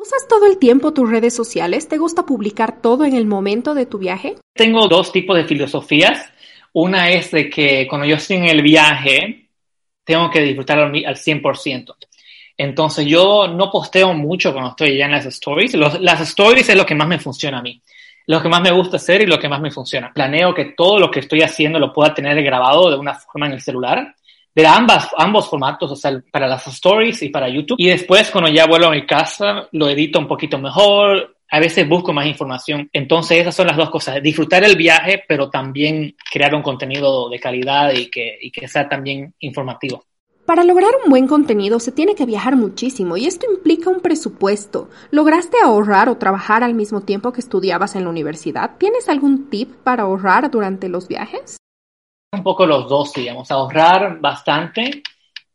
¿Usas 0.03 0.27
todo 0.27 0.47
el 0.47 0.57
tiempo 0.57 0.93
tus 0.93 1.09
redes 1.09 1.33
sociales? 1.33 1.87
¿Te 1.87 1.97
gusta 1.97 2.25
publicar 2.25 2.81
todo 2.81 3.05
en 3.05 3.15
el 3.15 3.25
momento 3.25 3.73
de 3.73 3.85
tu 3.85 3.99
viaje? 3.99 4.35
Tengo 4.53 4.89
dos 4.89 5.13
tipos 5.13 5.37
de 5.37 5.45
filosofías. 5.45 6.29
Una 6.73 7.09
es 7.09 7.31
de 7.31 7.49
que 7.49 7.87
cuando 7.87 8.05
yo 8.05 8.17
estoy 8.17 8.35
en 8.35 8.49
el 8.49 8.61
viaje, 8.61 9.47
tengo 10.03 10.29
que 10.29 10.41
disfrutar 10.41 10.79
al 10.79 10.91
100%. 10.91 11.95
Entonces 12.57 13.05
yo 13.05 13.47
no 13.47 13.71
posteo 13.71 14.13
mucho 14.13 14.51
cuando 14.51 14.71
estoy 14.71 14.97
ya 14.97 15.05
en 15.05 15.11
las 15.11 15.25
stories. 15.25 15.73
las 15.75 16.19
stories 16.19 16.67
es 16.67 16.75
lo 16.75 16.85
que 16.85 16.95
más 16.95 17.07
me 17.07 17.19
funciona 17.19 17.59
a 17.59 17.63
mí. 17.63 17.81
Lo 18.27 18.41
que 18.41 18.49
más 18.49 18.61
me 18.61 18.73
gusta 18.73 18.97
hacer 18.97 19.21
y 19.21 19.25
lo 19.25 19.39
que 19.39 19.47
más 19.47 19.61
me 19.61 19.71
funciona. 19.71 20.11
Planeo 20.13 20.53
que 20.53 20.73
todo 20.75 20.99
lo 20.99 21.09
que 21.09 21.21
estoy 21.21 21.43
haciendo 21.43 21.79
lo 21.79 21.93
pueda 21.93 22.13
tener 22.13 22.43
grabado 22.43 22.89
de 22.89 22.97
una 22.97 23.13
forma 23.13 23.45
en 23.45 23.53
el 23.53 23.61
celular 23.61 24.13
de 24.55 24.67
ambas, 24.67 25.09
ambos 25.17 25.49
formatos, 25.49 25.91
o 25.91 25.95
sea, 25.95 26.21
para 26.31 26.47
las 26.47 26.65
stories 26.67 27.23
y 27.23 27.29
para 27.29 27.49
YouTube. 27.49 27.77
Y 27.79 27.87
después, 27.87 28.29
cuando 28.29 28.51
ya 28.51 28.67
vuelvo 28.67 28.87
a 28.87 28.91
mi 28.91 29.05
casa, 29.05 29.67
lo 29.71 29.89
edito 29.89 30.19
un 30.19 30.27
poquito 30.27 30.57
mejor. 30.57 31.35
A 31.49 31.59
veces 31.59 31.87
busco 31.87 32.13
más 32.13 32.25
información. 32.25 32.89
Entonces, 32.93 33.39
esas 33.39 33.55
son 33.55 33.67
las 33.67 33.77
dos 33.77 33.89
cosas. 33.89 34.21
Disfrutar 34.21 34.63
el 34.63 34.75
viaje, 34.75 35.23
pero 35.27 35.49
también 35.49 36.15
crear 36.31 36.53
un 36.55 36.63
contenido 36.63 37.29
de 37.29 37.39
calidad 37.39 37.93
y 37.93 38.09
que, 38.09 38.37
y 38.41 38.51
que 38.51 38.67
sea 38.67 38.89
también 38.89 39.33
informativo. 39.39 40.03
Para 40.45 40.65
lograr 40.65 40.91
un 41.03 41.09
buen 41.09 41.25
contenido 41.25 41.79
se 41.79 41.93
tiene 41.93 42.15
que 42.15 42.25
viajar 42.25 42.57
muchísimo 42.57 43.15
y 43.15 43.27
esto 43.27 43.45
implica 43.49 43.89
un 43.89 44.01
presupuesto. 44.01 44.89
¿Lograste 45.09 45.55
ahorrar 45.63 46.09
o 46.09 46.17
trabajar 46.17 46.63
al 46.63 46.73
mismo 46.73 47.01
tiempo 47.01 47.31
que 47.31 47.39
estudiabas 47.39 47.95
en 47.95 48.03
la 48.03 48.09
universidad? 48.09 48.71
¿Tienes 48.77 49.07
algún 49.07 49.49
tip 49.49 49.71
para 49.83 50.03
ahorrar 50.03 50.51
durante 50.51 50.89
los 50.89 51.07
viajes? 51.07 51.55
Un 52.33 52.43
poco 52.43 52.65
los 52.65 52.87
dos, 52.87 53.13
digamos, 53.13 53.49
ahorrar 53.51 54.19
bastante 54.19 55.03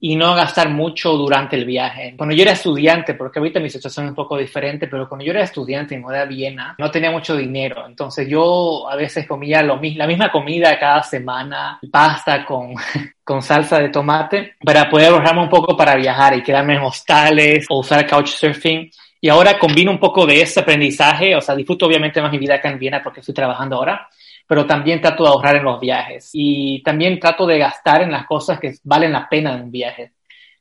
y 0.00 0.14
no 0.14 0.34
gastar 0.34 0.70
mucho 0.70 1.12
durante 1.14 1.56
el 1.56 1.64
viaje. 1.64 2.14
Cuando 2.16 2.34
yo 2.34 2.42
era 2.42 2.52
estudiante, 2.52 3.14
porque 3.14 3.40
ahorita 3.40 3.58
mi 3.58 3.68
situación 3.68 4.06
es 4.06 4.10
un 4.10 4.14
poco 4.14 4.36
diferente, 4.36 4.86
pero 4.86 5.08
cuando 5.08 5.24
yo 5.24 5.32
era 5.32 5.42
estudiante 5.42 5.96
en 5.96 6.04
a 6.04 6.24
Viena, 6.24 6.76
no 6.78 6.90
tenía 6.90 7.10
mucho 7.10 7.36
dinero. 7.36 7.84
Entonces 7.86 8.28
yo 8.28 8.88
a 8.88 8.94
veces 8.94 9.26
comía 9.26 9.62
lo, 9.62 9.80
la 9.82 10.06
misma 10.06 10.30
comida 10.30 10.78
cada 10.78 11.02
semana, 11.02 11.80
pasta 11.90 12.44
con, 12.44 12.74
con 13.24 13.42
salsa 13.42 13.80
de 13.80 13.88
tomate, 13.88 14.54
para 14.62 14.88
poder 14.88 15.12
ahorrarme 15.12 15.42
un 15.42 15.50
poco 15.50 15.76
para 15.76 15.96
viajar 15.96 16.36
y 16.36 16.42
quedarme 16.42 16.74
en 16.74 16.82
hostales 16.82 17.66
o 17.68 17.80
usar 17.80 18.06
couchsurfing. 18.06 18.88
Y 19.20 19.28
ahora 19.28 19.58
combino 19.58 19.90
un 19.90 19.98
poco 19.98 20.24
de 20.24 20.42
ese 20.42 20.60
aprendizaje, 20.60 21.34
o 21.34 21.40
sea, 21.40 21.56
disfruto 21.56 21.86
obviamente 21.86 22.22
más 22.22 22.30
mi 22.30 22.38
vida 22.38 22.54
acá 22.54 22.70
en 22.70 22.78
Viena 22.78 23.02
porque 23.02 23.18
estoy 23.18 23.34
trabajando 23.34 23.74
ahora, 23.74 24.08
pero 24.48 24.64
también 24.66 25.02
trato 25.02 25.22
de 25.22 25.28
ahorrar 25.28 25.56
en 25.56 25.64
los 25.64 25.78
viajes 25.78 26.30
y 26.32 26.82
también 26.82 27.20
trato 27.20 27.46
de 27.46 27.58
gastar 27.58 28.00
en 28.02 28.10
las 28.10 28.26
cosas 28.26 28.58
que 28.58 28.72
valen 28.82 29.12
la 29.12 29.28
pena 29.28 29.54
en 29.54 29.64
un 29.64 29.70
viaje, 29.70 30.12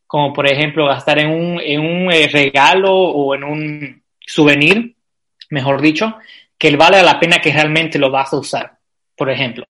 como 0.06 0.34
por 0.34 0.46
ejemplo 0.46 0.86
gastar 0.86 1.20
en 1.20 1.29
un, 1.29 1.62
en 1.62 1.79
un 1.79 2.12
eh, 2.12 2.27
regalo 2.27 2.94
o 2.94 3.34
en 3.34 3.46
un 3.46 4.03
souvenir, 4.20 4.94
mejor 5.51 5.82
dicho, 5.82 6.17
que 6.58 6.75
vale 6.75 7.01
la 7.01 7.17
pena 7.17 7.38
que 7.38 7.53
realmente 7.53 7.98
lo 7.98 8.12
vas 8.12 8.34
a 8.34 8.38
usar, 8.38 8.77
por 9.15 9.29
ejemplo. 9.29 9.65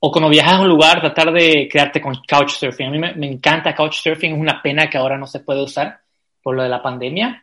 O 0.00 0.12
cuando 0.12 0.28
viajas 0.28 0.54
a 0.54 0.60
un 0.60 0.68
lugar, 0.68 1.00
tratar 1.00 1.32
de 1.32 1.66
quedarte 1.66 2.02
con 2.02 2.14
Couchsurfing. 2.28 2.88
A 2.88 2.90
mí 2.90 2.98
me, 2.98 3.14
me 3.14 3.26
encanta 3.26 3.74
Couchsurfing, 3.74 4.34
es 4.34 4.38
una 4.38 4.60
pena 4.60 4.90
que 4.90 4.98
ahora 4.98 5.16
no 5.16 5.26
se 5.26 5.40
puede 5.40 5.62
usar 5.62 5.98
por 6.42 6.54
lo 6.54 6.62
de 6.62 6.68
la 6.68 6.82
pandemia, 6.82 7.42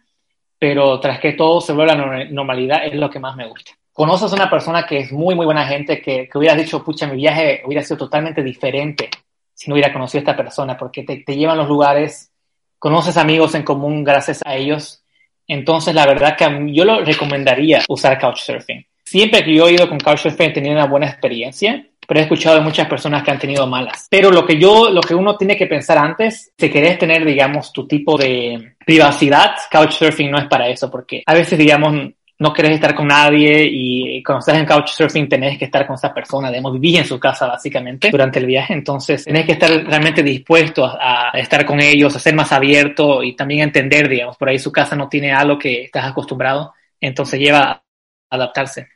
pero 0.59 0.99
tras 0.99 1.19
que 1.19 1.33
todo 1.33 1.59
se 1.59 1.73
vuelva 1.73 1.93
a 1.93 1.97
la 1.97 2.25
normalidad 2.25 2.85
es 2.85 2.93
lo 2.93 3.09
que 3.09 3.19
más 3.19 3.35
me 3.35 3.47
gusta 3.47 3.71
conoces 3.93 4.31
a 4.31 4.35
una 4.35 4.49
persona 4.49 4.85
que 4.85 4.99
es 4.99 5.11
muy, 5.11 5.35
muy 5.35 5.45
buena 5.45 5.65
gente, 5.65 6.01
que, 6.01 6.27
que 6.27 6.37
hubieras 6.37 6.57
dicho, 6.57 6.83
pucha, 6.83 7.07
mi 7.07 7.17
viaje 7.17 7.61
hubiera 7.65 7.83
sido 7.83 7.97
totalmente 7.97 8.43
diferente 8.43 9.09
si 9.53 9.69
no 9.69 9.75
hubiera 9.75 9.93
conocido 9.93 10.19
a 10.19 10.23
esta 10.23 10.35
persona, 10.35 10.75
porque 10.75 11.03
te, 11.03 11.17
te 11.17 11.35
llevan 11.35 11.57
los 11.57 11.67
lugares, 11.67 12.31
conoces 12.79 13.15
amigos 13.17 13.55
en 13.55 13.63
común 13.63 14.03
gracias 14.03 14.41
a 14.43 14.55
ellos. 14.55 15.03
Entonces, 15.47 15.93
la 15.93 16.05
verdad 16.05 16.35
que 16.35 16.73
yo 16.73 16.85
lo 16.85 17.01
recomendaría 17.01 17.83
usar 17.87 18.19
Couchsurfing. 18.19 18.85
Siempre 19.05 19.43
que 19.43 19.53
yo 19.53 19.67
he 19.67 19.73
ido 19.73 19.87
con 19.87 19.99
Couchsurfing 19.99 20.49
he 20.49 20.53
tenido 20.53 20.73
una 20.73 20.87
buena 20.87 21.07
experiencia, 21.07 21.85
pero 22.07 22.19
he 22.19 22.23
escuchado 22.23 22.57
de 22.57 22.61
muchas 22.61 22.87
personas 22.87 23.23
que 23.23 23.31
han 23.31 23.39
tenido 23.39 23.67
malas. 23.67 24.07
Pero 24.09 24.31
lo 24.31 24.45
que 24.45 24.59
yo, 24.59 24.89
lo 24.89 25.01
que 25.01 25.15
uno 25.15 25.37
tiene 25.37 25.55
que 25.55 25.67
pensar 25.67 25.97
antes, 25.97 26.51
si 26.57 26.69
querés 26.69 26.97
tener, 26.97 27.23
digamos, 27.23 27.71
tu 27.71 27.87
tipo 27.87 28.17
de 28.17 28.75
privacidad, 28.85 29.51
Couchsurfing 29.71 30.31
no 30.31 30.39
es 30.39 30.47
para 30.47 30.67
eso, 30.67 30.89
porque 30.89 31.23
a 31.25 31.33
veces, 31.33 31.59
digamos, 31.59 31.93
no 32.39 32.51
querés 32.53 32.71
estar 32.71 32.95
con 32.95 33.07
nadie 33.07 33.67
y 33.69 34.23
cuando 34.23 34.39
estás 34.39 34.57
en 34.57 34.65
Couchsurfing 34.65 35.29
tenés 35.29 35.57
que 35.57 35.65
estar 35.65 35.85
con 35.85 35.95
esa 35.95 36.13
persona, 36.13 36.49
debemos 36.49 36.73
vivir 36.73 36.99
en 36.99 37.05
su 37.05 37.19
casa 37.19 37.47
básicamente 37.47 38.09
durante 38.09 38.39
el 38.39 38.45
viaje, 38.45 38.73
entonces 38.73 39.25
tenés 39.25 39.45
que 39.45 39.53
estar 39.53 39.69
realmente 39.69 40.23
dispuesto 40.23 40.85
a, 40.85 41.31
estar 41.35 41.65
con 41.65 41.79
ellos, 41.79 42.15
a 42.15 42.19
ser 42.19 42.35
más 42.35 42.51
abierto 42.51 43.23
y 43.23 43.35
también 43.35 43.61
entender, 43.61 44.09
digamos, 44.09 44.37
por 44.37 44.49
ahí 44.49 44.59
su 44.59 44.71
casa 44.71 44.95
no 44.95 45.07
tiene 45.07 45.31
algo 45.31 45.57
que 45.57 45.83
estás 45.83 46.05
acostumbrado, 46.05 46.73
entonces 46.99 47.39
lleva 47.39 47.59
a 47.61 47.83
adaptarse. 48.29 48.87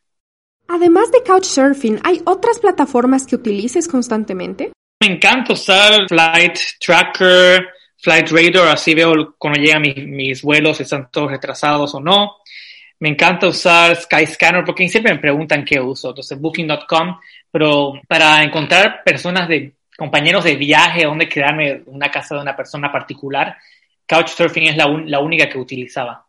Además 0.68 1.12
de 1.12 1.24
Couchsurfing, 1.24 2.00
¿hay 2.04 2.22
otras 2.26 2.60
plataformas 2.60 3.26
que 3.26 3.36
utilices 3.36 3.88
constantemente? 3.88 4.72
Me 5.00 5.14
encanta 5.14 5.54
usar 5.54 6.08
Flight 6.10 6.58
Tracker, 6.80 7.68
Flight 8.00 8.30
Radar, 8.30 8.70
así 8.70 8.94
veo 8.94 9.36
cuando 9.38 9.62
llegan 9.62 9.82
mis, 9.82 9.96
mis 10.06 10.42
vuelos, 10.42 10.78
si 10.78 10.84
están 10.84 11.10
todos 11.12 11.32
retrasados 11.32 11.96
o 11.96 12.02
no. 12.02 12.38
Me 13.00 13.10
encanta 13.10 13.48
usar 13.48 13.96
Skyscanner 13.96 14.66
porque 14.66 14.88
siempre 14.90 15.14
me 15.14 15.20
preguntan 15.20 15.64
qué 15.64 15.80
uso. 15.80 16.10
Entonces, 16.10 16.40
booking.com, 16.40 17.18
pero 17.52 17.94
para 18.08 18.44
encontrar 18.44 19.04
personas 19.04 19.48
de 19.48 19.74
compañeros 19.98 20.44
de 20.44 20.56
viaje, 20.56 21.06
donde 21.06 21.30
quedarme 21.30 21.84
una 21.88 22.10
casa 22.10 22.36
de 22.36 22.42
una 22.42 22.56
persona 22.56 22.92
particular, 22.92 23.58
Couchsurfing 24.08 24.68
es 24.68 24.78
la, 24.78 24.88
la 25.06 25.20
única 25.20 25.50
que 25.50 25.58
utilizaba. 25.58 26.28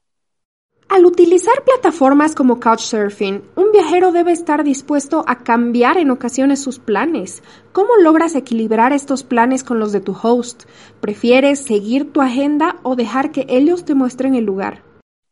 Al 0.88 1.04
utilizar 1.04 1.64
plataformas 1.64 2.34
como 2.34 2.60
Couchsurfing, 2.60 3.42
un 3.56 3.72
viajero 3.72 4.10
debe 4.10 4.32
estar 4.32 4.64
dispuesto 4.64 5.22
a 5.26 5.40
cambiar 5.44 5.98
en 5.98 6.10
ocasiones 6.10 6.62
sus 6.62 6.78
planes. 6.78 7.42
¿Cómo 7.72 7.96
logras 7.96 8.34
equilibrar 8.34 8.94
estos 8.94 9.22
planes 9.22 9.62
con 9.64 9.80
los 9.80 9.92
de 9.92 10.00
tu 10.00 10.16
host? 10.20 10.64
¿Prefieres 11.02 11.60
seguir 11.60 12.10
tu 12.10 12.22
agenda 12.22 12.76
o 12.82 12.96
dejar 12.96 13.32
que 13.32 13.44
ellos 13.50 13.84
te 13.84 13.94
muestren 13.94 14.34
el 14.34 14.46
lugar? 14.46 14.87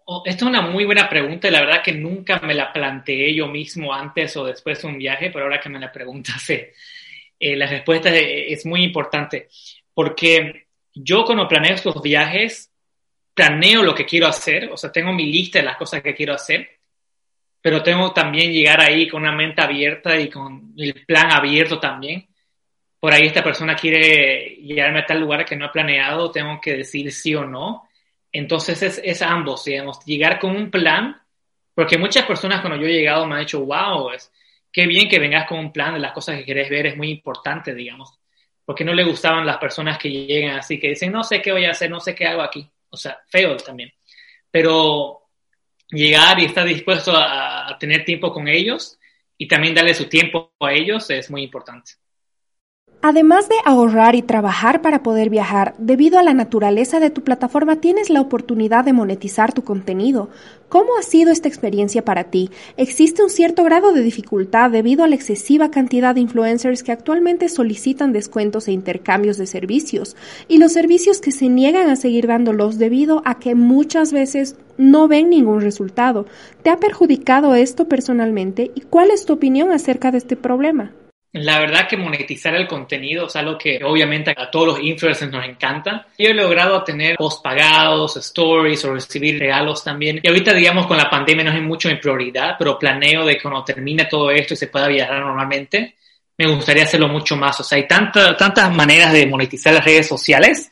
Oh, 0.09 0.23
esta 0.25 0.45
es 0.45 0.49
una 0.49 0.61
muy 0.61 0.85
buena 0.85 1.09
pregunta 1.09 1.49
y 1.49 1.51
la 1.51 1.63
verdad 1.63 1.83
que 1.83 1.91
nunca 1.91 2.39
me 2.39 2.55
la 2.55 2.73
planteé 2.73 3.35
yo 3.35 3.49
mismo 3.49 3.93
antes 3.93 4.37
o 4.37 4.45
después 4.45 4.81
de 4.81 4.87
un 4.87 4.99
viaje, 4.99 5.31
pero 5.31 5.45
ahora 5.45 5.59
que 5.61 5.69
me 5.69 5.81
la 5.81 5.91
preguntas, 5.91 6.49
eh, 6.51 7.57
la 7.57 7.67
respuesta 7.67 8.15
es, 8.15 8.65
muy 8.65 8.85
importante 8.85 9.49
porque 9.93 10.67
yo 10.95 11.25
cuando 11.25 11.49
planeo 11.49 11.75
estos 11.75 12.01
viajes, 12.01 12.71
planeo 13.35 13.83
lo 13.83 13.97
que 13.97 14.07
quiero 14.07 14.29
hacer, 14.29 14.71
o 14.71 14.77
sea, 14.77 14.93
tengo 14.93 15.13
mi 15.13 15.27
lista 15.27 15.59
de 15.59 15.65
las 15.65 15.77
cosas 15.77 16.03
que 16.03 16.15
quiero 16.15 16.35
hacer, 16.35 16.69
pero 17.61 17.83
tengo 17.83 18.13
también 18.13 18.53
llegar 18.53 18.81
ahí 18.81 19.09
con 19.09 19.23
una 19.23 19.33
mente 19.33 19.61
abierta 19.61 20.17
y 20.21 20.31
con 20.31 20.73
el 20.77 21.05
plan 21.05 21.33
abierto 21.33 21.81
también. 21.81 22.29
Por 23.01 23.13
ahí 23.13 23.27
esta 23.27 23.43
persona 23.43 23.75
quiere 23.75 24.57
llegarme 24.63 25.01
a 25.01 25.07
tal 25.07 25.21
lugar 25.21 25.45
que 25.45 25.57
no 25.57 25.67
he 25.67 25.71
planeado, 25.71 26.31
tengo 26.31 26.61
que 26.61 26.75
decir 26.75 27.11
sí 27.11 27.35
o 27.35 27.45
no. 27.45 27.89
Entonces 28.33 28.83
es, 28.83 29.01
es 29.05 29.23
ambos, 29.23 29.65
digamos, 29.65 30.05
llegar 30.05 30.39
con 30.39 30.55
un 30.55 30.71
plan, 30.71 31.21
porque 31.75 31.99
muchas 31.99 32.27
personas 32.27 32.61
cuando 32.61 32.81
yo 32.81 32.87
he 32.87 32.93
llegado 32.93 33.27
me 33.27 33.35
han 33.35 33.41
dicho, 33.41 33.65
wow, 33.65 34.11
es, 34.11 34.31
qué 34.73 34.87
bien 34.87 35.09
que 35.09 35.19
vengas 35.19 35.49
con 35.49 35.59
un 35.59 35.73
plan 35.73 35.95
de 35.95 36.01
las 36.01 36.13
cosas 36.13 36.37
que 36.39 36.45
querés 36.45 36.69
ver, 36.69 36.87
es 36.87 36.97
muy 36.97 37.11
importante, 37.11 37.75
digamos, 37.75 38.19
porque 38.65 38.85
no 38.85 38.93
le 38.93 39.05
gustaban 39.05 39.47
las 39.47 39.59
personas 39.59 39.99
que 39.99 40.11
llegan 40.11 40.57
así, 40.57 40.79
que 40.79 40.89
dicen, 40.89 41.13
no 41.13 41.23
sé 41.23 41.41
qué 41.41 41.53
voy 41.53 41.65
a 41.65 41.71
hacer, 41.71 41.91
no 41.91 42.01
sé 42.01 42.15
qué 42.15 42.27
hago 42.27 42.43
aquí 42.43 42.69
o 42.91 42.97
sea, 42.97 43.19
feo 43.29 43.57
también. 43.57 43.93
Pero 44.51 45.23
llegar 45.91 46.41
y 46.41 46.47
estar 46.47 46.67
dispuesto 46.67 47.13
a, 47.13 47.69
a 47.71 47.79
tener 47.79 48.05
tiempo 48.05 48.33
con 48.33 48.49
ellos 48.49 48.99
y 49.39 49.47
también 49.47 49.75
darle 49.75 49.95
su 49.95 50.09
tiempo 50.09 50.53
a 50.61 50.73
ellos 50.73 51.11
es 51.11 51.31
muy 51.31 51.43
importante. 51.43 51.93
Además 53.09 53.49
de 53.49 53.55
ahorrar 53.65 54.17
y 54.17 54.23
trabajar 54.23 54.83
para 54.83 55.05
poder 55.05 55.31
viajar, 55.31 55.75
debido 55.79 56.19
a 56.19 56.25
la 56.25 56.35
naturaleza 56.35 56.99
de 56.99 57.11
tu 57.11 57.23
plataforma 57.23 57.77
tienes 57.77 58.11
la 58.11 58.21
oportunidad 58.21 58.85
de 58.85 58.93
monetizar 58.93 59.53
tu 59.53 59.63
contenido. 59.63 60.29
¿Cómo 60.69 60.97
ha 60.99 61.03
sido 61.03 61.31
esta 61.31 61.47
experiencia 61.47 62.05
para 62.05 62.25
ti? 62.25 62.51
Existe 62.77 63.23
un 63.23 63.31
cierto 63.31 63.63
grado 63.63 63.93
de 63.93 64.03
dificultad 64.03 64.71
debido 64.71 65.05
a 65.05 65.09
la 65.09 65.15
excesiva 65.15 65.71
cantidad 65.71 66.17
de 66.17 66.23
influencers 66.23 66.83
que 66.83 66.91
actualmente 66.91 67.49
solicitan 67.49 68.13
descuentos 68.13 68.67
e 68.67 68.73
intercambios 68.73 69.37
de 69.39 69.47
servicios 69.47 70.17
y 70.49 70.59
los 70.59 70.73
servicios 70.73 71.21
que 71.21 71.31
se 71.31 71.49
niegan 71.49 71.89
a 71.89 71.95
seguir 71.95 72.27
dándolos 72.27 72.77
debido 72.77 73.23
a 73.25 73.39
que 73.39 73.55
muchas 73.55 74.13
veces 74.13 74.57
no 74.79 75.07
ven 75.07 75.31
ningún 75.31 75.61
resultado. 75.61 76.27
¿Te 76.65 76.71
ha 76.71 76.79
perjudicado 76.79 77.55
esto 77.55 77.87
personalmente 77.87 78.73
y 78.75 78.81
cuál 78.81 79.13
es 79.13 79.27
tu 79.27 79.35
opinión 79.35 79.71
acerca 79.71 80.11
de 80.11 80.19
este 80.19 80.35
problema? 80.35 80.91
La 81.37 81.59
verdad 81.59 81.87
que 81.87 81.99
monetizar 81.99 82.55
el 82.55 82.67
contenido 82.67 83.27
es 83.27 83.37
algo 83.37 83.59
que 83.59 83.79
obviamente 83.85 84.35
a 84.35 84.51
todos 84.51 84.69
los 84.69 84.81
influencers 84.81 85.31
nos 85.31 85.45
encanta. 85.45 86.07
Yo 86.17 86.31
he 86.31 86.35
logrado 86.35 86.83
tener 86.83 87.17
post 87.17 87.43
pagados, 87.43 88.17
stories 88.17 88.83
o 88.87 88.95
recibir 88.95 89.39
regalos 89.39 89.85
también. 89.85 90.21
Y 90.23 90.29
ahorita, 90.29 90.55
digamos, 90.55 90.87
con 90.87 90.97
la 90.97 91.11
pandemia 91.11 91.45
no 91.45 91.53
es 91.53 91.63
mucho 91.63 91.91
mi 91.91 91.97
prioridad, 91.97 92.57
pero 92.59 92.79
planeo 92.79 93.27
de 93.27 93.37
que 93.37 93.43
cuando 93.43 93.65
termine 93.65 94.07
todo 94.07 94.31
esto 94.31 94.55
y 94.55 94.57
se 94.57 94.69
pueda 94.69 94.89
viajar 94.89 95.21
normalmente, 95.21 95.97
me 96.39 96.47
gustaría 96.47 96.85
hacerlo 96.85 97.09
mucho 97.09 97.37
más. 97.37 97.61
O 97.61 97.65
sea, 97.65 97.77
hay 97.77 97.87
tantas 97.87 98.75
maneras 98.75 99.13
de 99.13 99.27
monetizar 99.27 99.75
las 99.75 99.85
redes 99.85 100.09
sociales, 100.09 100.71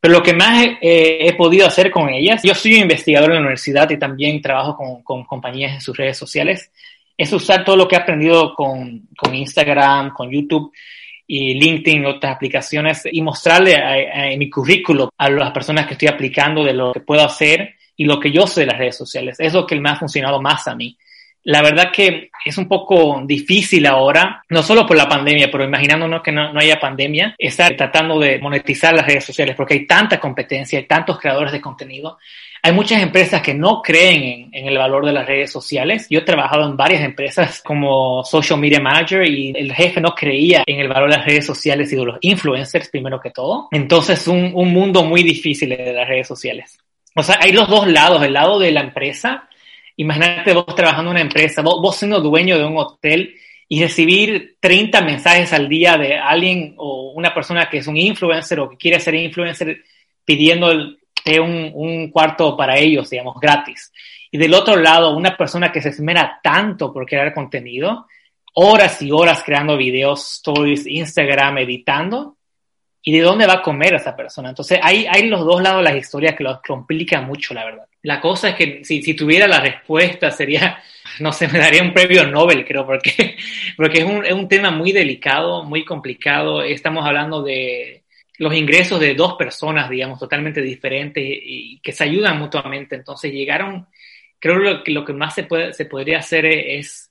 pero 0.00 0.14
lo 0.14 0.22
que 0.22 0.34
más 0.34 0.66
he 0.80 1.32
podido 1.36 1.64
hacer 1.64 1.92
con 1.92 2.08
ellas, 2.08 2.42
yo 2.42 2.56
soy 2.56 2.74
investigador 2.74 3.30
en 3.30 3.36
la 3.36 3.42
universidad 3.42 3.88
y 3.88 3.98
también 3.98 4.42
trabajo 4.42 4.76
con, 4.76 5.02
con 5.04 5.24
compañías 5.24 5.74
en 5.74 5.80
sus 5.80 5.96
redes 5.96 6.18
sociales 6.18 6.72
es 7.16 7.32
usar 7.32 7.64
todo 7.64 7.76
lo 7.76 7.86
que 7.86 7.96
he 7.96 7.98
aprendido 7.98 8.54
con, 8.54 9.08
con 9.16 9.34
Instagram, 9.34 10.12
con 10.12 10.30
YouTube 10.30 10.72
y 11.26 11.54
LinkedIn, 11.54 12.04
otras 12.04 12.36
aplicaciones, 12.36 13.02
y 13.10 13.22
mostrarle 13.22 13.76
en 14.32 14.38
mi 14.38 14.50
currículo 14.50 15.10
a 15.16 15.30
las 15.30 15.50
personas 15.52 15.86
que 15.86 15.94
estoy 15.94 16.08
aplicando 16.08 16.64
de 16.64 16.74
lo 16.74 16.92
que 16.92 17.00
puedo 17.00 17.24
hacer 17.24 17.76
y 17.96 18.04
lo 18.04 18.18
que 18.18 18.30
yo 18.30 18.46
sé 18.46 18.60
de 18.60 18.66
las 18.66 18.78
redes 18.78 18.96
sociales. 18.96 19.38
Es 19.38 19.54
lo 19.54 19.66
que 19.66 19.80
me 19.80 19.90
ha 19.90 19.96
funcionado 19.96 20.40
más 20.40 20.66
a 20.68 20.74
mí. 20.74 20.96
La 21.44 21.62
verdad 21.62 21.90
que 21.92 22.30
es 22.44 22.58
un 22.58 22.68
poco 22.68 23.22
difícil 23.24 23.86
ahora, 23.86 24.44
no 24.48 24.62
solo 24.62 24.86
por 24.86 24.96
la 24.96 25.08
pandemia, 25.08 25.50
pero 25.50 25.64
imaginándonos 25.64 26.22
que 26.22 26.32
no, 26.32 26.52
no, 26.52 26.60
haya 26.60 26.78
pandemia, 26.78 27.34
estar 27.38 27.76
tratando 27.76 28.18
de 28.18 28.38
monetizar 28.38 28.94
las 28.94 29.06
redes 29.06 29.24
sociales 29.24 29.56
porque 29.56 29.74
hay 29.74 29.86
tanta 29.86 30.20
competencia, 30.20 30.78
hay 30.78 30.86
tantos 30.86 31.18
creadores 31.18 31.52
de 31.52 31.60
contenido 31.60 32.18
hay 32.64 32.72
muchas 32.72 33.02
empresas 33.02 33.42
que 33.42 33.54
no 33.54 33.82
creen 33.82 34.48
en, 34.52 34.68
el 34.68 34.78
valor 34.78 35.04
de 35.04 35.12
las 35.12 35.26
redes 35.26 35.50
sociales. 35.50 36.06
Yo 36.08 36.20
he 36.20 36.22
trabajado 36.22 36.64
en 36.64 36.76
varias 36.76 37.02
empresas 37.02 37.60
como 37.60 38.22
social 38.22 38.60
media 38.60 38.78
manager 38.78 39.26
y 39.26 39.52
el 39.56 39.72
jefe 39.72 40.00
no 40.00 40.14
creía 40.14 40.62
en 40.64 40.78
el 40.78 40.86
valor 40.86 41.10
de 41.10 41.16
las 41.16 41.26
redes 41.26 41.44
sociales 41.44 41.92
y 41.92 41.96
de 41.96 42.04
los 42.04 42.18
influencers 42.20 42.88
primero 42.88 43.20
que 43.20 43.30
todo. 43.30 43.66
Entonces, 43.72 44.28
un, 44.28 44.52
un 44.54 44.72
mundo 44.72 45.02
muy 45.02 45.24
difícil 45.24 45.70
de 45.70 45.92
las 45.92 46.06
redes 46.06 46.28
sociales. 46.28 46.78
O 47.16 47.22
sea, 47.24 47.38
hay 47.40 47.50
los 47.50 47.68
dos 47.68 47.88
lados, 47.88 48.22
el 48.22 48.32
lado 48.32 48.60
de 48.60 48.70
la 48.70 48.82
empresa. 48.82 49.48
Imagínate 50.02 50.52
vos 50.52 50.66
trabajando 50.74 51.10
en 51.10 51.16
una 51.16 51.20
empresa, 51.22 51.62
vos, 51.62 51.80
vos 51.80 51.96
siendo 51.96 52.20
dueño 52.20 52.58
de 52.58 52.64
un 52.64 52.76
hotel 52.76 53.34
y 53.68 53.80
recibir 53.80 54.56
30 54.60 55.00
mensajes 55.00 55.52
al 55.52 55.68
día 55.68 55.96
de 55.96 56.18
alguien 56.18 56.74
o 56.76 57.12
una 57.12 57.32
persona 57.32 57.70
que 57.70 57.78
es 57.78 57.86
un 57.86 57.96
influencer 57.96 58.60
o 58.60 58.68
que 58.68 58.76
quiere 58.76 59.00
ser 59.00 59.14
influencer 59.14 59.82
pidiendo 60.24 60.70
el, 60.70 60.98
un, 61.40 61.70
un, 61.72 62.10
cuarto 62.10 62.56
para 62.56 62.76
ellos, 62.76 63.08
digamos, 63.10 63.40
gratis. 63.40 63.92
Y 64.30 64.38
del 64.38 64.54
otro 64.54 64.76
lado, 64.76 65.16
una 65.16 65.36
persona 65.36 65.70
que 65.70 65.80
se 65.80 65.90
esmera 65.90 66.40
tanto 66.42 66.92
por 66.92 67.06
crear 67.06 67.32
contenido, 67.32 68.06
horas 68.54 69.00
y 69.00 69.10
horas 69.10 69.42
creando 69.44 69.76
videos, 69.76 70.38
stories, 70.38 70.86
Instagram, 70.86 71.58
editando, 71.58 72.36
¿y 73.02 73.12
de 73.12 73.20
dónde 73.20 73.46
va 73.46 73.54
a 73.54 73.62
comer 73.62 73.94
esa 73.94 74.14
persona? 74.14 74.50
Entonces, 74.50 74.80
hay, 74.82 75.06
hay 75.08 75.28
los 75.28 75.44
dos 75.44 75.62
lados 75.62 75.78
de 75.78 75.90
las 75.90 75.96
historias 75.96 76.34
que 76.36 76.44
lo 76.44 76.60
complican 76.66 77.26
mucho, 77.26 77.54
la 77.54 77.64
verdad. 77.64 77.86
La 78.02 78.20
cosa 78.20 78.50
es 78.50 78.54
que 78.56 78.84
si, 78.84 79.02
si 79.02 79.14
tuviera 79.14 79.46
la 79.46 79.60
respuesta 79.60 80.30
sería, 80.30 80.82
no 81.20 81.32
sé, 81.32 81.48
me 81.48 81.58
daría 81.58 81.82
un 81.82 81.94
premio 81.94 82.26
Nobel, 82.26 82.64
creo, 82.64 82.84
porque, 82.84 83.36
porque 83.76 83.98
es 84.00 84.04
un, 84.04 84.24
es 84.24 84.32
un 84.32 84.48
tema 84.48 84.70
muy 84.70 84.92
delicado, 84.92 85.64
muy 85.64 85.84
complicado. 85.84 86.62
Estamos 86.62 87.06
hablando 87.06 87.42
de, 87.42 88.02
los 88.42 88.54
ingresos 88.54 88.98
de 88.98 89.14
dos 89.14 89.34
personas, 89.34 89.88
digamos, 89.88 90.18
totalmente 90.18 90.60
diferentes 90.60 91.22
y 91.24 91.78
que 91.78 91.92
se 91.92 92.04
ayudan 92.04 92.38
mutuamente. 92.38 92.96
Entonces 92.96 93.32
llegaron, 93.32 93.86
creo 94.38 94.82
que 94.82 94.90
lo 94.90 95.04
que 95.04 95.12
más 95.12 95.34
se, 95.34 95.44
puede, 95.44 95.72
se 95.72 95.86
podría 95.86 96.18
hacer 96.18 96.46
es 96.46 97.10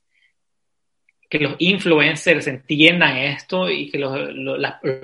que 1.29 1.39
los 1.39 1.55
influencers 1.59 2.47
entiendan 2.47 3.15
esto 3.15 3.69
y 3.69 3.89
que 3.89 3.97
las, 3.97 4.11